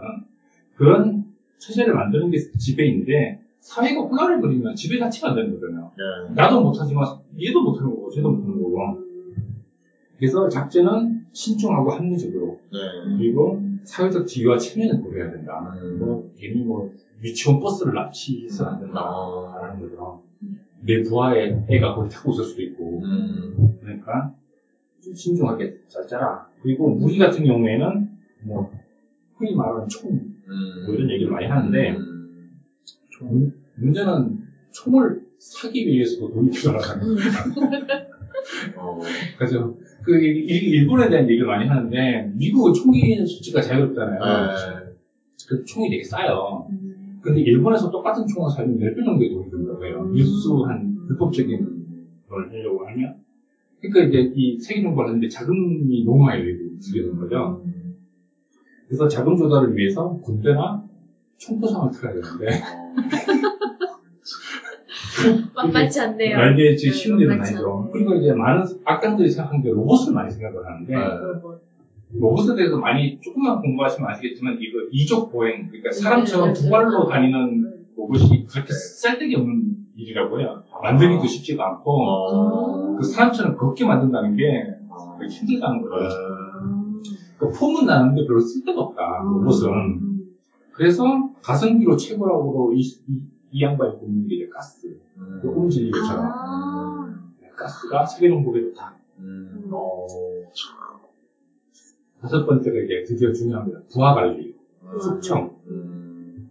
[0.76, 1.26] 그런
[1.57, 5.91] 체제를 만드는 게 지배인데 사회가 혼란을 부리면 지배 자체가 안 되는 거잖아요.
[5.97, 6.34] 네.
[6.36, 7.05] 나도 못하지만
[7.41, 9.05] 얘도 못하는 거고 쟤도 못하는 거고.
[10.18, 13.18] 그래서 작전은 신중하고 합리적으로 네.
[13.18, 15.76] 그리고 사회적 지위와 체면을 고려해야 된다.
[15.82, 15.99] 음.
[15.99, 16.91] 뭐 괜히 뭐
[17.24, 20.22] 유치원 버스를 납치해서는 안 된다라는 거죠.
[20.82, 23.78] 내 부하의 애가 거기 타고 있을 수도 있고 음.
[23.82, 24.34] 그러니까
[25.03, 26.47] 좀 신중하게 잘 짜라.
[26.61, 28.09] 그리고 무기 같은 경우에는
[28.43, 28.72] 뭐
[29.36, 30.84] 흔히 말하는 총 음.
[30.86, 32.59] 뭐 이런 얘기를 많이 하는데 음.
[33.22, 34.39] 문- 문제는
[34.72, 37.18] 총을 사기 위해서도 돈이 필요하다는 음.
[38.78, 38.99] 어.
[39.38, 39.74] 그래서
[40.06, 44.20] 그 일- 일본에 대한 얘기를 많이 하는데 미국은 총기 수치가 자유롭잖아요.
[44.20, 44.95] 네.
[45.47, 46.68] 그 총이 되게 싸요.
[46.72, 47.20] 음.
[47.22, 50.03] 근데 일본에서 똑같은 총을 사면 10배 정도의 돈이 든다고 해요.
[50.06, 50.14] 음.
[50.14, 51.86] 밀수한 불법적인
[52.30, 53.16] 걸 하려고 하면.
[53.82, 57.64] 그러니까 이제 이 세계 정보를 하는데 자금이 너무 많이 들게 되는 거죠.
[58.88, 60.84] 그래서 자금 조달을 위해서 군대나
[61.38, 62.62] 총포상을 틀어야 되는데
[65.55, 66.38] 만만치 않네요.
[66.38, 67.89] 아, 이게 지금 네, 쉬운 일은 아니죠.
[67.91, 71.03] 그리고 이제 많은 악당들이 생각하는 게 로봇을 많이 생각을 하는데 네.
[71.34, 71.61] 로봇.
[72.13, 77.13] 로봇에 대해서 많이 조금만 공부하시면 아시겠지만 이거 이족 보행 그러니까 사람처럼 네, 두 발로 네.
[77.13, 80.63] 다니는 로봇이 그렇게 쓸데기 없는 일이라고 해요.
[80.84, 81.28] 만들기도 아.
[81.28, 82.95] 쉽지가 않고 어.
[82.97, 85.17] 그 사람처럼 걷게 만든다는 게 어.
[85.19, 86.09] 되게 힘들다는 거예요.
[86.63, 87.03] 음.
[87.38, 89.69] 그 폼은 나는데 별로 쓸데가 없다 로봇은.
[89.69, 90.15] 음.
[90.71, 91.03] 그래서
[91.41, 93.21] 가성비로 최고라고 이, 이,
[93.51, 94.99] 이 양반이 꼽는 게 이제 가스.
[95.18, 95.39] 음.
[95.41, 97.32] 그 홈질리교처럼 아.
[97.55, 98.95] 가스가 세계 정복에 좋다.
[99.20, 99.70] 음.
[99.72, 100.05] 어.
[102.22, 103.82] 다섯 번째가 이제 드디어 중요합니다.
[103.91, 104.55] 부하 관리,
[105.01, 105.55] 숙청.
[105.68, 106.49] 음.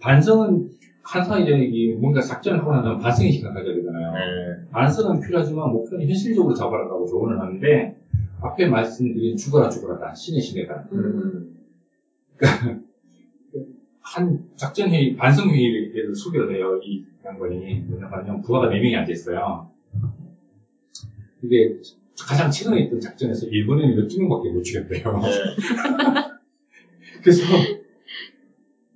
[0.00, 0.70] 반성은
[1.02, 4.12] 항상 이제 이 뭔가 작전을 하고 난 다음 반성의 시간 가져야 되잖아요.
[4.12, 4.68] 네.
[4.70, 7.96] 반성은 필요하지만 목표는 현실적으로 잡아라라고 조언을 하는데
[8.40, 11.56] 앞에 말씀드린 죽어라 죽어라다 신의 신의다 음.
[14.00, 19.68] 한 작전 회의 반성 회의를 소개를 해요 이 양반이 뭐냐면 부하가 네 명이 앉아 있어요.
[21.42, 21.76] 이게
[22.18, 25.18] 가장 최근에 있던 작전에서 일본에는 12명밖에 못 죽였대요.
[25.18, 25.28] 네.
[27.22, 27.42] 그래서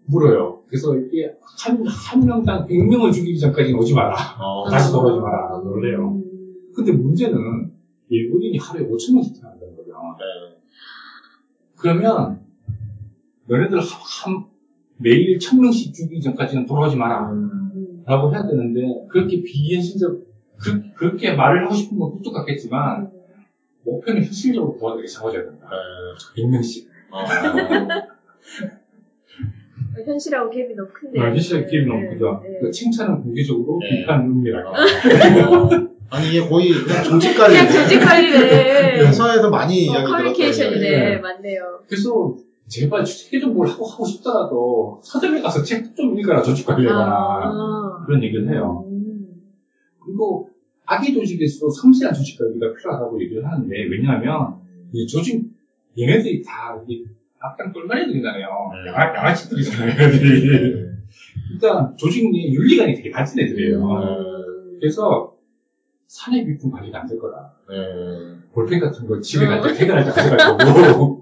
[0.06, 0.62] 물어요.
[0.66, 4.16] 그래서 이게 한, 한 명당 100명을 죽이기 전까지는 오지 마라.
[4.40, 4.68] 어.
[4.70, 5.60] 다시 돌아오지 마라.
[5.60, 6.12] 그래요.
[6.14, 6.72] 음.
[6.74, 7.72] 근데 문제는
[8.08, 9.92] 일본인이 하루에 5천 명씩 태어난다는 거죠.
[10.18, 10.58] 네.
[11.76, 12.40] 그러면
[13.46, 13.84] 너네들 한,
[14.34, 14.44] 한-
[14.96, 17.30] 매일 천 명씩 죽이기 전까지는 돌아오지 마라.
[17.32, 17.61] 음.
[18.02, 18.04] 음.
[18.06, 20.20] 라고 해야 되는데 그렇게 비현실적
[20.58, 23.10] 그, 그렇게 말을 하고 싶은 건 꿀뚝 같겠지만
[23.84, 25.68] 목표는 현실적으로 도와드리게 잡아줘야 된다.
[25.70, 26.42] 네.
[26.42, 26.86] 100명씩.
[27.10, 27.24] 어,
[30.06, 31.22] 현실하고 갭이 너무 큰데요.
[31.22, 32.42] 아, 현실적 기업이 너무 네, 크죠.
[32.44, 32.58] 네.
[32.60, 34.00] 그 칭찬은 공개적으로, 네.
[34.00, 34.68] 비판은 은밀하게.
[34.68, 34.72] 어.
[36.10, 37.54] 아니 이게 거의 그냥 조직 관리.
[37.56, 39.06] 그냥 조직 관리네.
[39.06, 40.90] 회사에서 많이 어, 이야기 들었던 커뮤니케이션이네.
[40.90, 41.16] 네.
[41.18, 41.80] 맞네요.
[41.88, 42.36] 그래서
[42.72, 47.12] 제발 세계 정보를 하고, 하고 싶더라도 서점에 가서 책 좀 읽어라, 조직 관리해봐라.
[47.12, 48.04] 아.
[48.06, 48.84] 그런 얘기를 해요.
[48.88, 49.42] 음.
[50.02, 50.48] 그리고
[50.86, 54.56] 악의 조직에서 섬세한 조직 관리가 필요하다고 얘기를 하는데, 왜냐하면
[54.92, 55.44] 이 조직,
[55.98, 57.04] 얘네들이 다이
[57.38, 58.46] 악당 똘마니들이잖아요.
[58.84, 58.90] 네.
[58.90, 59.94] 양아, 양아치들이잖아요.
[61.58, 63.84] 그러니까 조직 내 윤리관이 되게 낮은 애들이에요.
[63.84, 64.78] 음.
[64.80, 65.34] 그래서
[66.06, 67.52] 산의 비품 관리가 안 될 거다.
[67.68, 67.76] 네.
[68.54, 71.21] 볼펜 같은 거 집에 갈 때, 퇴근할 때 가져갈 거고,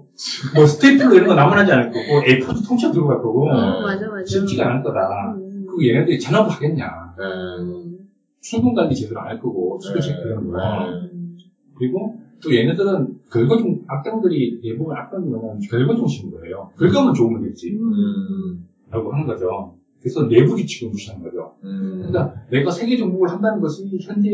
[0.55, 4.25] 뭐 스테이플러 이런 거 남아나지 않을 거고, A4도 통째로 들고 갈 거고, 어, 맞아, 맞아.
[4.25, 5.35] 쉽지가 않을 거다.
[5.37, 5.65] 음.
[5.67, 6.85] 그리고 얘네들이 잔업을 하겠냐.
[7.17, 7.23] 네.
[7.63, 7.97] 음.
[8.41, 10.57] 출근 관리 제대로 안 할 거고, 수도 체크 이런 거.
[10.57, 11.37] 음.
[11.77, 16.71] 그리고 또 얘네들은 결과중, 악당들이 대부분 악당들은 결과중심인 거예요.
[16.79, 17.77] 결과만 좋으면 됐지.
[17.79, 18.65] 음.
[18.89, 19.75] 라고 하는 거죠.
[20.01, 21.53] 그래서 내부 규칙을 무시하는 거죠.
[21.63, 22.07] 음.
[22.07, 24.29] 그러니까 내가 세계 정복을 한다는 것이 현재,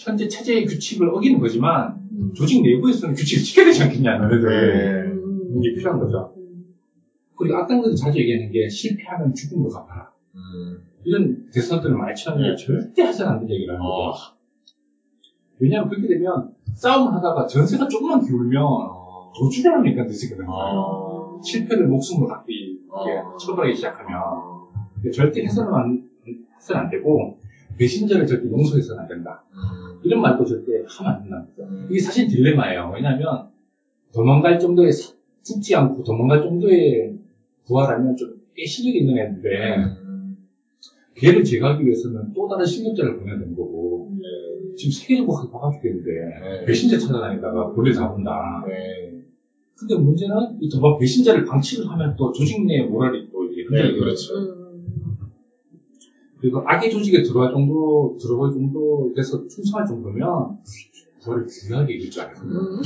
[0.00, 2.32] 현재 체제의 규칙을 어기는 거지만, 음.
[2.34, 4.48] 조직 내부에서는 규칙을 지켜야 되지 않겠냐, 너네들.
[4.48, 5.10] 네.
[5.12, 5.58] 음.
[5.58, 6.34] 이게 필요한 거죠.
[7.36, 10.10] 그리고 악당들이 자주 얘기하는 게 실패하면 죽음으로 갚아라.
[10.34, 10.82] 음.
[11.04, 14.10] 이런 대사들을 많이 치는데 절대 해서는 안 되는 얘기를 하는 어.
[14.10, 14.34] 거죠.
[15.58, 19.32] 왜냐하면 그렇게 되면 싸움을 하다가 전세가 조금만 기울면 어.
[19.34, 20.78] 더 죽으려니까 늦게 되는 거예요.
[20.78, 21.40] 어.
[21.42, 23.36] 실패를 목숨으로 갖기 이렇게 어.
[23.36, 24.20] 처벌하기 시작하면
[24.94, 26.02] 근데 절대 해서는 안,
[26.56, 27.38] 해서는 안 되고
[27.80, 29.42] 배신자를 절대 용서해서는 안 된다.
[29.52, 29.98] 음.
[30.04, 31.62] 이런 말도 절대 하면 안 된다는 거죠.
[31.62, 31.88] 음.
[31.90, 32.92] 이게 사실 딜레마예요.
[32.94, 33.48] 왜냐하면
[34.14, 37.14] 도망갈 정도의 사- 죽지 않고 도망갈 정도의
[37.66, 40.36] 부하라면 좀 꽤 실력이 있는 애인데 음.
[41.14, 44.20] 걔를 제거하기 위해서는 또 다른 실력자를 보내야 되는 거고 음.
[44.76, 46.64] 지금 세계적으로 바빠 죽겠는데 네.
[46.66, 48.64] 배신자 찾아다니다가 본래 잡은다.
[48.68, 49.22] 네.
[49.78, 54.00] 근데 문제는 이 도박 배신자를 방치를 하면 또 조직 내 모랄이 또 이게 네, 흔들리게
[54.00, 54.34] 그렇죠.
[56.40, 56.42] 음.
[56.42, 60.58] 그리고 악의 조직에 들어갈 정도 들어갈 정도 돼서 충성할 정도면
[61.20, 62.36] 그거를 중요하게 이길 줄 알아요.
[62.42, 62.82] 음.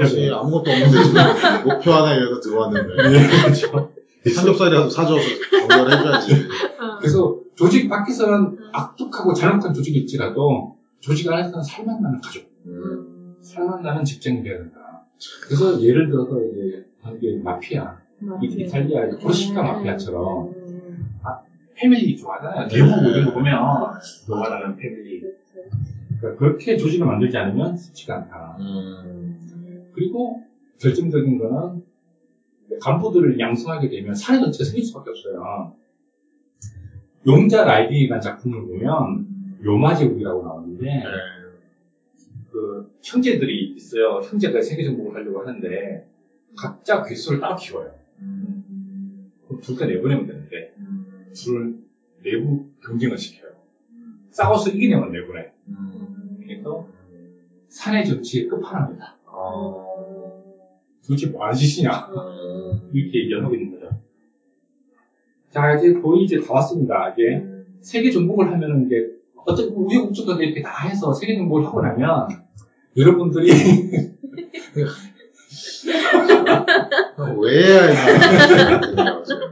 [0.00, 1.22] 혹시 아무것도 없는데 지금
[1.64, 3.92] 목표 하나에 의해서 들어왔는데 네, 그렇죠.
[4.34, 5.22] 삼겹살이라도 사줘서
[5.62, 6.32] 연결해줘야지.
[6.80, 6.98] 어.
[6.98, 13.36] 그래서 조직 밖에서는 악독하고 잘못한 조직일지라도 조직 안에서는 살맛 나는 가족, 음.
[13.40, 15.04] 살맛 나는 직장이 돼야 된다.
[15.46, 16.84] 그래서 예를 들어서 이제
[17.16, 17.96] 이게 마피아,
[18.42, 20.77] 이 이탈리아 코르시카 마피아처럼 음.
[21.78, 22.68] 패밀리 좋아하잖아요.
[22.68, 23.54] 대부 이런 거 보면
[24.26, 25.22] 좋아하는 패밀리.
[26.18, 28.56] 그러니까 그렇게 조직을 만들지 않으면 쉽지가 않다.
[28.60, 29.90] 음.
[29.94, 30.42] 그리고
[30.80, 31.82] 결정적인 거는
[32.80, 35.74] 간부들을 양성하게 되면 사회 전체가 생길 수밖에 없어요.
[37.26, 41.02] 용자 라이딩이라는 작품을 보면 요마제국이라고 나오는데 네.
[42.50, 44.20] 그 형제들이 있어요.
[44.22, 46.06] 형제가 세계 정복을 하려고 하는데
[46.56, 47.92] 각자 괴수를 따로 키워요.
[48.20, 49.30] 음.
[49.46, 51.06] 그럼 둘 다 내보내면 되는데 음.
[51.38, 51.76] 둘을
[52.22, 53.52] 내부 경쟁을 시켜요.
[54.30, 55.52] 싸워서 이기냐면 내보내.
[55.68, 56.38] 음.
[56.42, 56.88] 그래서
[57.68, 59.16] 사내 정치의 끝판왕이다.
[59.26, 60.42] 어.
[61.06, 61.90] 도대체 뭐 하는 짓이냐.
[61.90, 62.90] 음.
[62.92, 64.00] 이렇게 얘기하고 있는 거죠.
[65.50, 67.10] 자, 이제 거의 이제 다 왔습니다.
[67.10, 67.42] 이게
[67.80, 72.28] 세계 정복을 하면은 이제 어떤 우여곡절도 이렇게 다 해서 세계 정복을 하고 나면
[72.96, 73.50] 여러분들이
[77.40, 77.92] 왜 해야
[79.24, 79.32] 지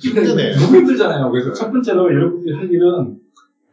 [0.00, 0.52] 힘드네.
[0.58, 1.30] 너무 힘들잖아요.
[1.30, 3.16] 그래서 첫 번째로 여러분들이 할 일은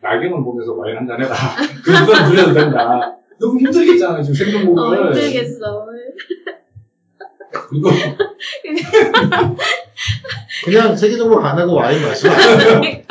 [0.04, 1.34] 야경을 보면서 와인 한 잔 해라.
[1.84, 3.14] 그건 눌려도 된다.
[3.40, 5.14] 너무 힘들겠잖아요, 지금 세계 어, 정복을.
[5.16, 5.86] 힘들겠어.
[7.70, 7.90] 그리고
[10.66, 13.02] 그냥 세계적으로 안 하고 와인 마시면 안 돼요.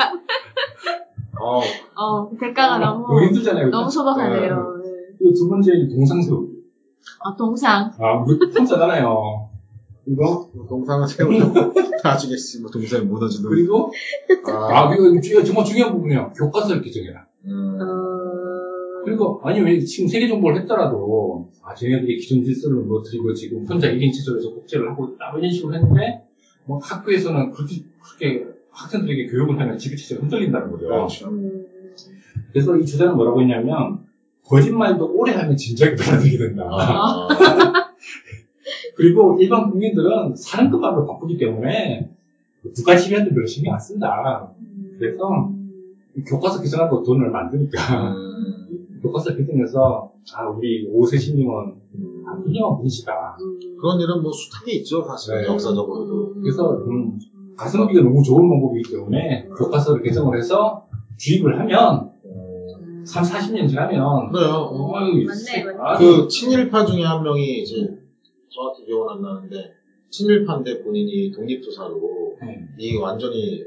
[1.39, 1.61] 어,
[1.95, 3.69] 어, 대가가 너무 너무, 힘들잖아요.
[3.69, 4.81] 너무 소박하네요.
[4.83, 4.91] 네.
[5.17, 6.51] 그리고 두 번째 동상 세우기.
[7.19, 7.91] 어, 동상.
[7.99, 8.25] 아, 뭐,
[8.57, 9.46] 혼자잖아요.
[10.07, 13.49] 그리고 동상을 세우려고 나중에 씨, 뭐 동상이 무너지는.
[13.49, 13.91] 그리고
[14.47, 16.31] 아, 아, 그리고 이거 정말 중요한 부분이에요.
[16.37, 17.25] 교과서를 개정해라.
[17.45, 17.77] 음.
[17.81, 23.89] 어, 그리고, 아니, 왜 지금 세계 정보를 했더라도, 아, 쟤네들이 기존 질서를 무너뜨리고 지금 혼자
[23.89, 26.23] 1인 체제에서 복제를 하고 있다, 뭐 이런 식으로 했는데,
[26.65, 30.87] 뭐 학교에서는 그렇게, 그렇게 학생들에게 교육을 하면 지배체제가 흔들린다는 거죠.
[30.87, 31.27] 그렇죠.
[31.29, 31.65] 음.
[32.51, 34.05] 그래서 이 주제는 뭐라고 했냐면,
[34.45, 36.63] 거짓말도 오래 하면 진작에 받아들이게 된다.
[36.69, 37.86] 아,
[38.97, 42.09] 그리고 일반 국민들은 사는 것만으로 바쁘기 때문에,
[42.75, 44.51] 국가 지배한테 별로 신경 안 쓴다.
[44.97, 45.51] 그래서
[46.27, 48.99] 교과서 개정하고 돈을 만드니까, 음.
[49.03, 52.43] 교과서 개정해서, 아, 우리 오세신님은 아, 음.
[52.43, 53.37] 훌륭한 분이시다.
[53.39, 53.77] 음.
[53.79, 55.41] 그런 일은 뭐 숱하게 있죠, 사실.
[55.41, 55.47] 네.
[55.47, 56.33] 역사적으로도.
[56.41, 57.19] 그래서, 음,
[57.55, 60.87] 가성비가 너무 좋은 방법이기 때문에 교과서를 개정을 해서
[61.17, 62.11] 주입을 하면
[63.07, 64.69] 3, 40년 지나면 그래요.
[64.69, 65.79] 어이, 맞네, 맞네.
[65.79, 67.97] 아주 그 친일파 중에 한 명이 이제
[68.57, 69.71] 정확히 기억은 안 나는데
[70.09, 72.67] 친일파인데 본인이 독립투사로 네.
[72.79, 73.63] 이 완전히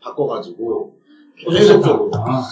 [0.00, 0.94] 바꿔가지고
[1.36, 2.42] 계속적으로 아,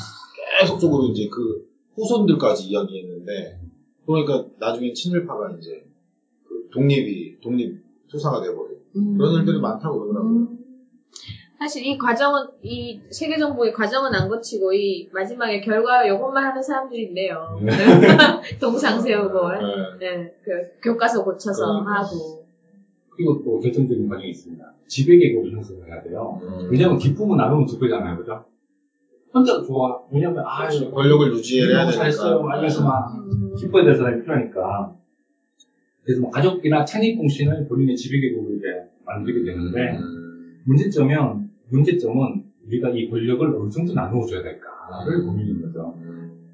[0.60, 1.64] 계속적으로 이제 그
[1.94, 3.60] 후손들까지 이야기했는데
[4.04, 5.84] 그러니까 나중에 친일파가 이제
[6.44, 7.78] 그 독립이 독립
[8.08, 9.16] 투사가 돼버려 음.
[9.16, 10.32] 그런 일들이 많다고 그러더라고요.
[10.32, 10.58] 음.
[11.58, 17.04] 사실 이 과정은 이 세계 정보의 과정은 안 거치고 이 마지막에 결과 이것만 하는 사람들이
[17.04, 17.58] 있네요.
[17.62, 17.72] 네.
[18.60, 19.58] 동상 세우고 네.
[19.98, 22.02] 네, 그 교과서 고쳐서 그러니까.
[22.02, 22.46] 하고
[23.16, 24.64] 그리고 또 결정적인 과정이 있습니다.
[24.86, 26.38] 지배계급을 형성을 해야 돼요.
[26.42, 26.68] 음.
[26.70, 28.44] 왜냐면 기쁨은 나누면 두 배잖아요, 그죠?
[29.32, 30.02] 혼자 좋아.
[30.10, 30.90] 왜냐면, 아, 그렇죠.
[30.90, 31.90] 권력을 유지해야 되니까.
[31.92, 32.42] 잘했어요.
[32.42, 33.54] 막 이러면서 막 음.
[33.56, 34.94] 기뻐야 될 사람이 필요하니까.
[36.04, 38.66] 그래서 뭐 가족이나 창립 공신을 본인의 지배계급으로 이제
[39.04, 40.62] 만들게 되는데, 음.
[40.64, 45.94] 문제점은, 문제점은 우리가 이 권력을 어느 정도 나누어줘야 될까를 고민인 거죠.
[45.98, 46.50] 음.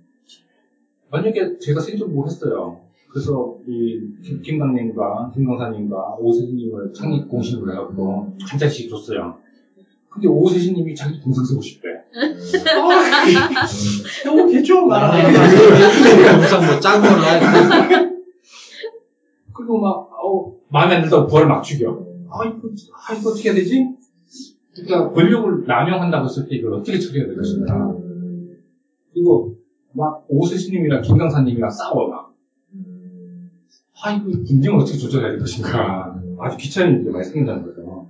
[1.10, 2.80] 만약에 제가 생존국을 했어요.
[3.10, 9.36] 그래서 이 김- 김강님과 김강사님과 오세진님을 창립 공신으로 해갖고 한 자씩 줬어요.
[10.08, 11.88] 근데 오세진님이 자기 동생 쓰고 싶대.
[14.24, 15.14] 너무 개죠, 막.
[15.18, 18.10] 영상 뭐 걸로 할까?
[19.54, 22.06] 그리고 막, 어, 마음에 안 들다고 부활을 막 죽여.
[22.30, 22.68] 아, 이거,
[23.08, 23.86] 아, 이거 어떻게 해야 되지?
[24.74, 27.94] 그러니까 권력을 남용한다고 했을 때 이걸 어떻게 처리해야 될 것인가.
[29.12, 29.54] 그리고
[29.92, 32.32] 막 오세진님이랑 김강사님이랑 싸워, 막.
[34.04, 36.18] 아, 이거 분쟁을 어떻게 조절해야 될 것인가.
[36.40, 38.06] 아주 귀찮은 일이 많이 생긴다는 거죠.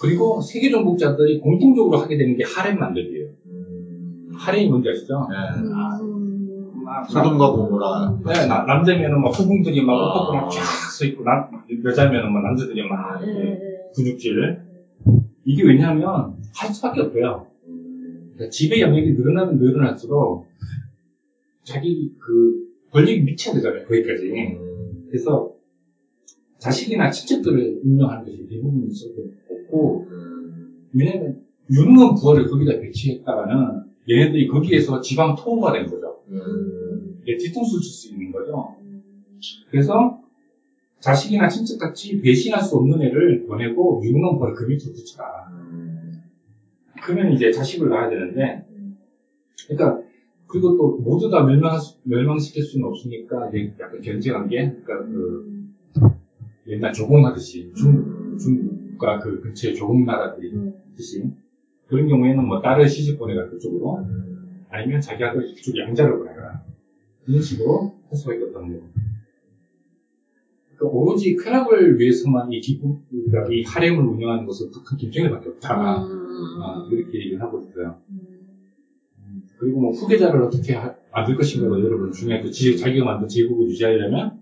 [0.00, 3.28] 그리고 세계 정복자들이 공통적으로 하게 되는 게 하렘 만들기예요.
[4.36, 5.26] 하렘이 뭔지 아시죠?
[5.30, 5.60] 네.
[5.60, 6.82] 음.
[6.84, 8.18] 막 소돔과 고모라.
[8.26, 9.96] 네, 나- 남자면은 막 후궁들이 막 아.
[9.96, 11.48] 옷 벗고 막쫙 서 있고, 남,
[11.84, 13.58] 여자면은 막 남자들이 막 이렇게 음.
[13.96, 14.73] 근육질.
[15.44, 17.46] 이게 왜냐하면 할 수밖에 없어요.
[18.34, 20.46] 그러니까 지배 영역이 늘어나면 늘어날수록
[21.62, 23.84] 자기 그 권력이 미쳐야 되잖아요.
[23.86, 24.32] 거기까지.
[25.08, 25.54] 그래서
[26.58, 30.06] 자식이나 친척들을 임명하는 것이 대부분 있었고 없고
[30.92, 36.22] 왜냐하면 유능한 부하를 거기다 배치했다가는 얘네들이 거기에서 지방 토호가 된 거죠.
[37.22, 38.76] 이게 뒤통수 칠수 있는 거죠.
[39.70, 40.20] 그래서
[41.04, 45.24] 자식이나 친척같이 배신할 수 없는 애를 보내고 유능한 밑으로 붙이라.
[47.02, 48.64] 그러면 이제 자식을 낳아야 되는데,
[49.68, 50.00] 그러니까
[50.46, 53.50] 그리고 또 모두 다 멸망 멸망시킬 수는 없으니까
[53.80, 55.68] 약간 견제관계, 그러니까 그
[56.68, 60.54] 옛날 조공하듯이 중 중국과 그 근처에 조공 나라들이
[60.92, 61.30] 있듯이
[61.86, 64.06] 그런 경우에는 뭐 딸을 시집 보내라 그쪽으로
[64.70, 66.64] 아니면 자기 아들 이쪽 양자를 보내라
[67.26, 69.13] 이런 식으로 할 수밖에 없다는 거죠.
[70.76, 75.74] 그러니까 오로지 쾌락을 위해서만 이 기쁨, 그러니까 이 하렘을 운영하는 것은 북한 김정일밖에 없다.
[76.62, 77.96] 아, 이렇게 얘기를 하고 있어요.
[79.58, 84.40] 그리고 뭐 후계자를 어떻게 하- 만들 것인가가 여러분 중요하고 지- 자기가 만든 제국을 유지하려면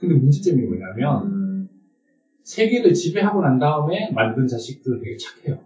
[0.00, 1.68] 근데 문제점이 뭐냐면
[2.42, 5.60] 세계를 지배하고 난 다음에 만든 자식들은 되게 착해요.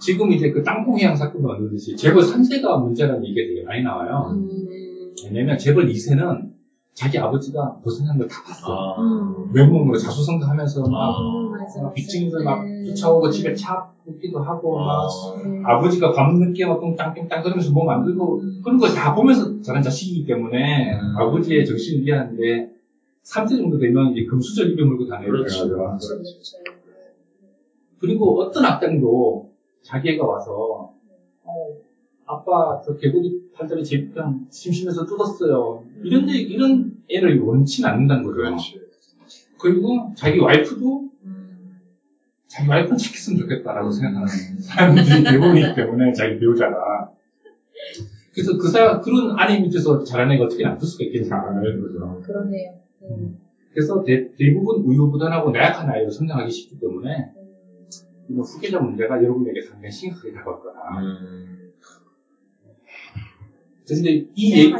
[0.00, 4.32] 지금 이제 그 땅콩 해양 사건도 만들듯이 재벌 3세가 문제라는 얘기가 되게 많이 나와요.
[4.36, 5.14] 음.
[5.24, 6.51] 왜냐면 재벌 2세는
[6.94, 8.96] 자기 아버지가 고생한 걸 다 봤어.
[9.00, 9.50] 음.
[9.52, 11.92] 외모으로 자수성가하면서 막 음, 맞아, 막 맞아.
[11.94, 12.84] 빚쟁이들 막 네.
[12.84, 13.32] 쫓아오고 네.
[13.32, 15.08] 집에 차 뽑기도 하고 막
[15.42, 15.62] 네.
[15.64, 21.16] 아버지가 밤늦게 막 똥땅똥땅 그러면서 뭐 만들고 그런 거다 보면서 자란 자식이기 때문에 음.
[21.18, 22.70] 아버지의 정신을 이해하는데
[23.24, 25.30] 3세 정도 되면 이제 금수저 입에 물고 다녀요.
[25.30, 25.68] 그래가지고.
[25.68, 26.58] 그렇죠, 그렇죠.
[28.00, 29.50] 그리고 어떤 악당도
[29.82, 30.90] 자기 애가 와서
[31.44, 31.52] 어,
[32.32, 35.84] 아빠 저 개구리 팔다리 제비병 심심해서 뜯었어요.
[36.02, 38.36] 이런 데 이런 애를 원치는 않는다는 거죠.
[38.36, 38.80] 그렇지.
[39.60, 41.10] 그리고 자기 와이프도
[42.48, 44.26] 자기 와이프는 착했으면 좋겠다라고 생각하는
[44.60, 47.12] 사람들이 대부분이기 때문에 자기 배우자가
[48.32, 51.28] 그래서 그 사람 그런 아내 밑에서 자란 애가 어떻게 나쁠 수가 있겠냐
[51.62, 52.20] 이런 거죠.
[52.22, 52.74] 그러네요.
[53.02, 53.38] 음.
[53.72, 57.32] 그래서 대, 부분 우유부단하고 나약한 아이로 성장하기 쉽기 때문에
[58.28, 60.80] 이번 후계자 문제가 여러분에게 상당히 심각하게 다가올 거다.
[63.88, 64.72] 근데 이, 얘기-.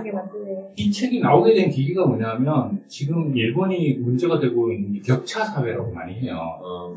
[0.76, 6.14] 이 책이 나오게 된 계기가 뭐냐면 지금 일본이 문제가 되고 있는 게 격차 사회라고 많이
[6.14, 6.96] 해요.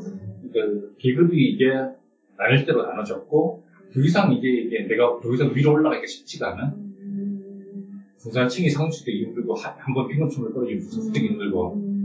[0.52, 1.64] 그러니까 계급이 이제
[2.38, 6.86] 나눌 대로 나눠졌고 더 이상 이제 이게 내가 더 이상 위로 올라가기가 쉽지가 않은
[8.20, 11.96] 중산층이 상수되기 힘들고 한번 빈곤층으로 떨어지면 부수되기 힘들고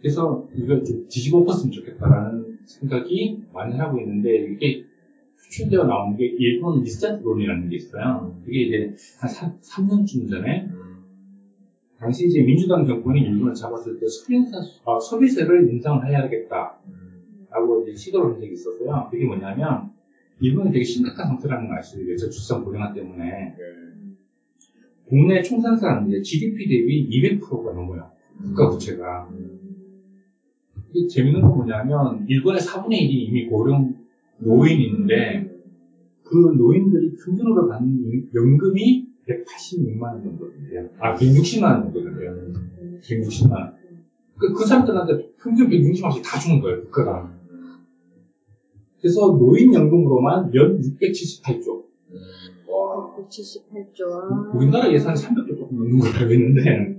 [0.00, 4.84] 그래서 이걸 좀 뒤집어 엎었으면 좋겠다라는 생각이 많이 하고 있는데 이게
[5.48, 8.36] 추천되어 나온 게 일본 리셋론이라는 게 있어요.
[8.44, 10.68] 그게 이제 한 3, 년쯤 전에
[11.98, 16.78] 당시 이제 민주당 정권이 일본을 잡았을 때 소비세, 어, 소비세를 인상을 해야겠다.
[17.50, 19.08] 라고 이제 시도를 한 적이 있었어요.
[19.10, 19.90] 그게 뭐냐면,
[20.40, 22.16] 일본이 되게 심각한 상태라는 걸 아시죠?
[22.16, 23.24] 저출산 고령화 때문에.
[23.24, 23.56] 네.
[25.06, 27.08] 국내 총생산 GDP 대비
[27.40, 28.10] 200%가 넘어요.
[28.40, 29.28] 국가 부채가.
[30.92, 33.97] 이게 재밌는 건 뭐냐면, 일본의 4분의 1이 이미 고령
[34.38, 35.50] 노인인데,
[36.24, 40.88] 그 노인들이 평균으로 받는 연금이 186만 원 정도 된대요.
[40.98, 42.52] 아, 160만 원 정도 된대요.
[43.02, 43.74] 160만 원.
[44.38, 47.32] 그, 그 사람들한테 평균 160만 원씩 다 주는 거예요, 국가가.
[49.00, 51.84] 그래서 노인연금으로만 연 678조.
[52.68, 53.16] 와.
[53.16, 54.54] 178조.
[54.54, 56.98] 우리나라 예산이 300조 조금 넘는 걸로 알고 있는데,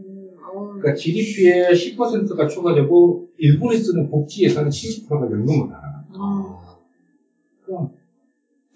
[0.51, 6.48] 그러니까 GDP의 10%가 추가되고, 일본이 쓰는 복지 예산의 70%가 연금으로 나가요.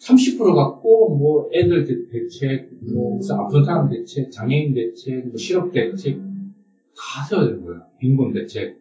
[0.05, 5.37] 그럼 30% 갖고, 뭐, 애들 대- 대책, 뭐, 무슨 아픈 사람 대책, 장애인 대책, 뭐
[5.37, 7.81] 실업 대책, 다 세워야 되는 거예요.
[7.99, 8.77] 빈곤 대책.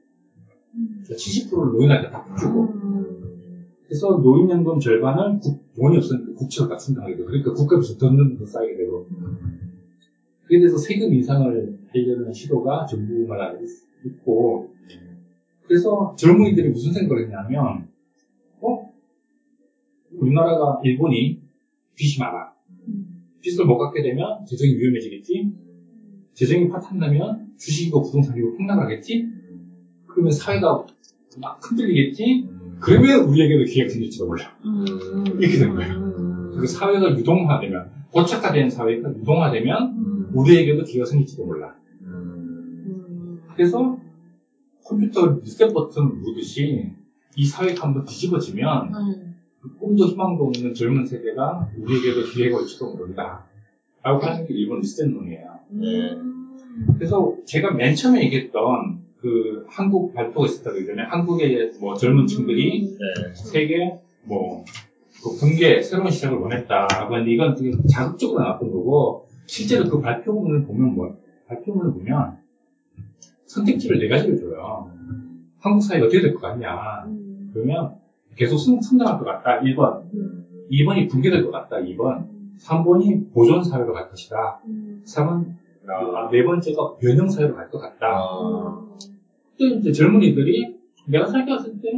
[1.15, 2.69] 70%를 노인한테 다 주고.
[3.87, 9.07] 그래서 노인연금 절반을 국- 돈이 없으니까 국채로 다 충당하게 되고, 그러니까 국가에서 더더 쌓이게 되고.
[10.47, 13.53] 그에 대해서 세금 인상을 하려는 시도가 정부마다
[14.05, 14.71] 있고,
[15.67, 17.87] 그래서 젊은이들이 무슨 생각을 했냐면,
[18.61, 18.92] 어?
[20.23, 21.41] 우리나라가, 일본이
[21.97, 22.53] 빚이 많아.
[23.41, 25.53] 빚을 못 갚게 되면 재정이 위험해지겠지?
[26.35, 29.27] 재정이 파탄나면 주식이고 부동산이고 폭락하겠지?
[30.07, 30.87] 그러면 사회가
[31.41, 32.49] 막 흔들리겠지?
[32.81, 34.57] 그러면 우리에게도 기회가 생길지도 몰라.
[35.39, 36.53] 이렇게 된 거예요.
[36.57, 41.75] 그 사회가 유동화되면, 고착화된 사회가 유동화되면 우리에게도 기회가 생길지도 몰라.
[43.57, 43.99] 그래서
[44.85, 46.93] 컴퓨터 리셋 버튼 누르듯이
[47.37, 48.93] 이 사회가 한번 뒤집어지면
[49.63, 53.47] 그 꿈도 희망도 없는 젊은 세대가 우리에게도 기회가 올지도 모른다.
[54.03, 55.59] 라고 하는 게 일본 리셋론이에요.
[55.71, 56.17] 네.
[56.95, 61.07] 그래서 제가 맨 처음에 얘기했던 그 한국 발표가 있었다고 그러잖아요.
[61.09, 63.35] 한국의 뭐 젊은 층들이 네.
[63.35, 64.65] 세계 뭐,
[65.23, 70.95] 그 붕괴, 새로운 시작을 원했다라고 하는데 이건 되게 자극적으로 나왔던 거고, 실제로 그 발표문을 보면
[70.95, 71.17] 뭐,
[71.49, 72.39] 발표문을 보면
[73.47, 74.91] 선택지를 네 가지를 줘요.
[75.59, 77.05] 한국 사회가 어떻게 될 것 같냐.
[77.53, 77.97] 그러면
[78.37, 79.61] 계속 성, 성장할 것 같다.
[79.61, 80.03] 1번.
[80.71, 81.77] 2번이 붕괴될 것 같다.
[81.77, 82.27] 2번.
[82.61, 84.61] 3번이 보존 사회로 갈 것이다.
[85.05, 85.55] 3번,
[85.89, 88.07] 아, 네 번째가 변형 사회로 갈 것 같다.
[88.07, 88.81] 아.
[89.59, 90.77] 또 이제 젊은이들이
[91.09, 91.91] 내가 생각했을 때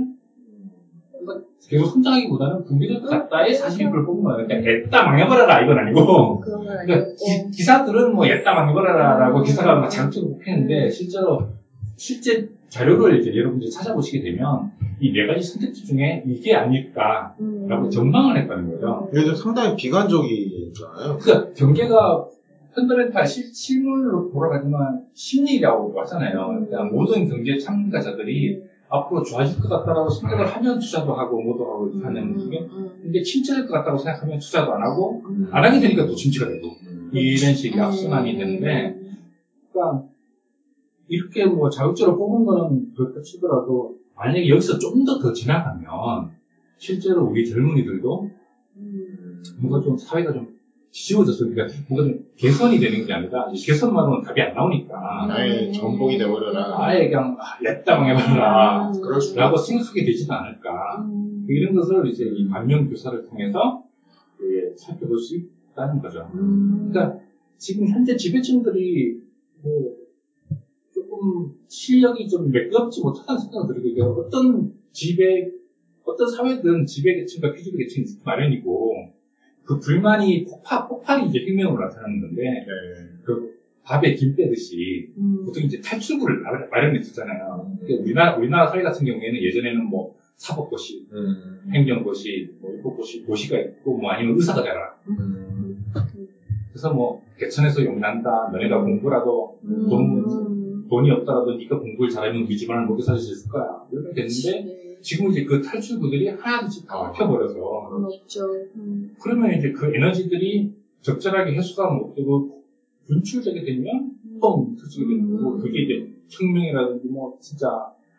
[1.68, 4.46] 계속 성장하기보다는 붕괴될 것 같다의 42%를 뽑은 거예요.
[4.46, 7.06] 그러니까 애따 망해버려라 이건 아니고 그러니까.
[7.54, 11.48] 기, 사들은뭐 애따 망해버려라라고 기사가 막 자극적으로 뽑히는데 실제로
[11.96, 14.72] 실제 자료를 이제 여러분들이 찾아보시게 되면
[15.04, 17.90] 이 네 가지 선택지 중에 이게 아닐까라고 음.
[17.90, 19.10] 전망을 했다는 거죠.
[19.12, 21.18] 이게 좀 상당히 비관적이잖아요.
[21.20, 22.24] 그러니까 경계가
[22.74, 26.46] 펀더멘탈 실, 실물로 돌아가지만 심리라고 하잖아요.
[26.48, 32.50] 그러니까 모든 경제 참가자들이 앞으로 좋아질 것 같다라고 생각을 하면 투자도 하고 뭐도 하고 하는
[32.50, 32.66] 게
[33.02, 36.68] 근데 침체될 것 같다고 생각하면 투자도 안 하고 안 하게 되니까 또 침체가 되고
[37.12, 38.96] 이런 식의 악순환이 되는데
[39.70, 40.04] 그러니까
[41.08, 46.30] 이렇게 뭐 자극적으로 뽑은 거는 그렇다 치더라도 만약에 여기서 좀 더 더 지나가면
[46.78, 48.30] 실제로 우리 젊은이들도
[49.60, 50.54] 뭔가 좀 사회가 좀
[50.90, 55.26] 지지워졌으니까 그러니까 뭔가 좀 개선이 되는 게 아니라 개선만으로는 답이 안 나오니까.
[55.26, 56.76] 나의 전복이 돼버려라.
[56.84, 58.92] 아예 그냥 옛다망해봐라.
[59.02, 61.04] 그럴 수 라고 생각하게 되지도 않을까.
[61.48, 63.82] 이런 것을 이제 이 반면 교사를 통해서
[64.42, 66.30] 예, 살펴볼 수 있다는 거죠.
[66.32, 67.18] 그러니까
[67.58, 69.18] 지금 현재 지배층들이
[69.62, 69.96] 뭐
[71.14, 74.10] 조금 실력이 좀 매끄럽지 못하다는 생각을 들고 있어요.
[74.12, 75.50] 어떤 지배,
[76.04, 79.12] 어떤 사회든 지배계층과 피지배계층이 있기 마련이고
[79.64, 82.64] 그 불만이 폭발, 폭발이 이제 혁명으로 나타나는 건데 네.
[83.24, 85.10] 그 밥에 김 빼듯이
[85.44, 87.76] 보통 이제 탈출구를 마련- 마련해 두잖아요.
[87.80, 91.70] 그러니까 우리나라, 우리나라 사회 같은 경우에는 예전에는 뭐 사법고시, 음.
[91.72, 94.94] 행정고시, 뭐 일법고시, 고시가 있고 뭐 아니면 의사가 되라.
[95.08, 95.84] 음.
[96.70, 98.48] 그래서 뭐 개천에서 용난다.
[98.52, 100.24] 너네가 공부라도 돈,
[100.88, 103.86] 돈이 없더라도 네가 공부를 잘하면 우리 집안을 먹여 살릴 수 있을 거야.
[103.90, 107.58] 이렇게 됐는데 지금 이제 그 탈출구들이 하나둘씩 다 막혀버려서.
[107.60, 108.46] 없죠.
[108.76, 109.14] 음.
[109.22, 110.72] 그러면 이제 그 에너지들이
[111.02, 112.62] 적절하게 해소가 못 되고
[113.06, 117.68] 분출되게 되면 뻥 터지게 되는 거고 그게 이제 혁명이라든지 뭐 진짜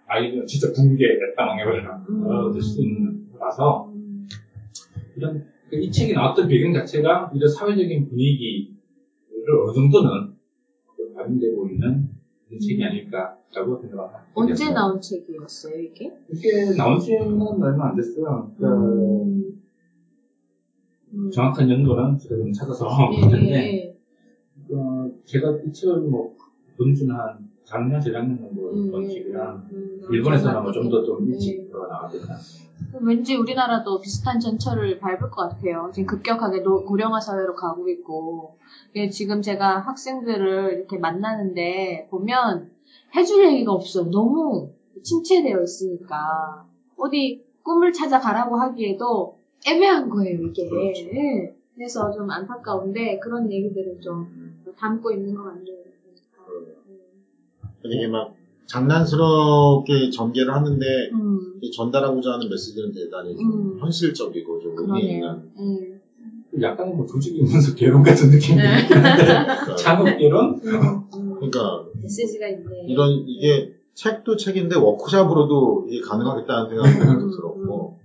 [0.07, 3.91] 아이들 진짜 붕괴 애따망해버려라 어, 될수 있는 거라서
[5.15, 8.75] 이런 그이 책이 나왔던 배경 자체가 이런 사회적인 분위기를
[9.63, 10.35] 어느 정도는
[11.15, 12.09] 반영되고 있는
[12.47, 14.25] 그런 책이 아닐까라고 생각합니다.
[14.33, 16.11] 언제 나온 책이었어요, 이게?
[16.31, 18.51] 이게 나온 지는 얼마 안 됐어요.
[18.57, 19.61] 그러니까 음.
[21.13, 21.31] 음.
[21.31, 23.95] 정확한 연도는 제가 좀 찾아서 예, 볼 텐데 예.
[24.73, 26.35] 어, 제가 이 책을 뭐
[26.77, 31.31] 분준한 작년, 재작년 정도 음, 원칙이라 음, 일본에서는 뭐좀더좀 네.
[31.33, 31.71] 일찍.
[32.91, 35.91] 그럼 왠지 우리나라도 비슷한 전철을 밟을 것 같아요.
[35.93, 38.57] 지금 급격하게 노- 고령화 사회로 가고 있고,
[38.95, 42.69] 예, 지금 제가 학생들을 이렇게 만나는데 보면
[43.15, 44.09] 해줄 얘기가 없어요.
[44.11, 44.69] 너무
[45.01, 46.65] 침체되어 있으니까
[46.97, 49.37] 어디 꿈을 찾아 가라고 하기에도
[49.67, 50.69] 애매한 거예요 이게.
[50.69, 51.05] 그렇죠.
[51.13, 51.53] 예.
[51.75, 55.75] 그래서 좀 안타까운데 그런 얘기들을 좀 음, 담고 있는 것 같네요.
[57.91, 58.33] 이게 막
[58.67, 63.79] 장난스럽게 전개를 하는데 음, 이 전달하고자 하는 메시지는 대단히 좀 음.
[63.79, 65.13] 현실적이고 좀 의미.
[65.13, 65.99] 있는 음.
[66.61, 68.87] 약간 뭐 조직 이면서 개론 같은 느낌이 네.
[68.87, 70.59] 그러니까, 창업 개론?
[70.63, 71.35] 음, 음.
[71.35, 72.85] 그러니까 메시지가 있네.
[72.87, 77.99] 이런 이게 책도 책인데 워크샵으로도 이게 가능하겠다는 생각이 음, 좀 들었고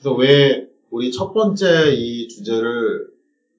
[0.00, 3.08] 그래서 왜 우리 첫 번째 이 주제를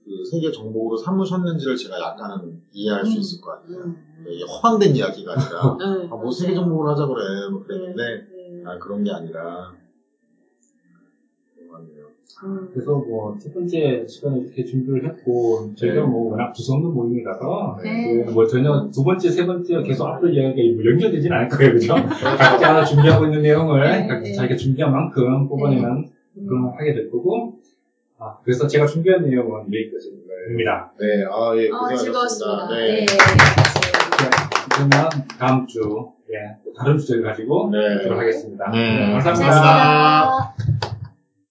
[0.10, 3.20] 그 세계 정복으로 삼으셨는지를 제가 약간은 이해할 수 음.
[3.20, 3.78] 있을 것 같아요.
[3.86, 3.96] 음.
[4.28, 8.64] 이게 허황된 이야기가 아니라 네, 아, 뭐 세계 정복을 하자 그래 뭐 그랬는데 네.
[8.66, 9.72] 아 그런 게 아니라.
[12.42, 12.70] 음.
[12.74, 16.08] 그래서 뭐 첫 번째 시간을 이렇게 준비를 했고 저희가 네.
[16.08, 18.24] 뭐 워낙 두성는 모임이라서 네.
[18.26, 21.94] 그뭐 전혀 두 번째, 세 번째 계속 앞으로 이야기가 뭐 연결되지는 않을 거예요, 그죠?
[22.24, 24.34] 각자 준비하고 있는 내용을 네, 각자 네.
[24.34, 26.10] 자기가 준비한 만큼 뽑아내는
[26.48, 27.59] 그런 걸 하게 될 거고
[28.20, 30.92] 아, 그래서 제가 준비한 내용은 여기까지입니다.
[31.00, 31.98] 네, 아, 예, 어, 고생하셨습니다.
[31.98, 32.68] 즐거웠습니다.
[32.70, 33.06] 네.
[33.06, 33.06] 네.
[34.74, 35.10] 그러면
[35.40, 37.98] 다음 주 예, 또 다른 주제를 가지고 네.
[37.98, 38.70] 뵙도록 하겠습니다.
[38.72, 39.52] 네, 감사합니다.
[39.52, 40.99] 감사합니다.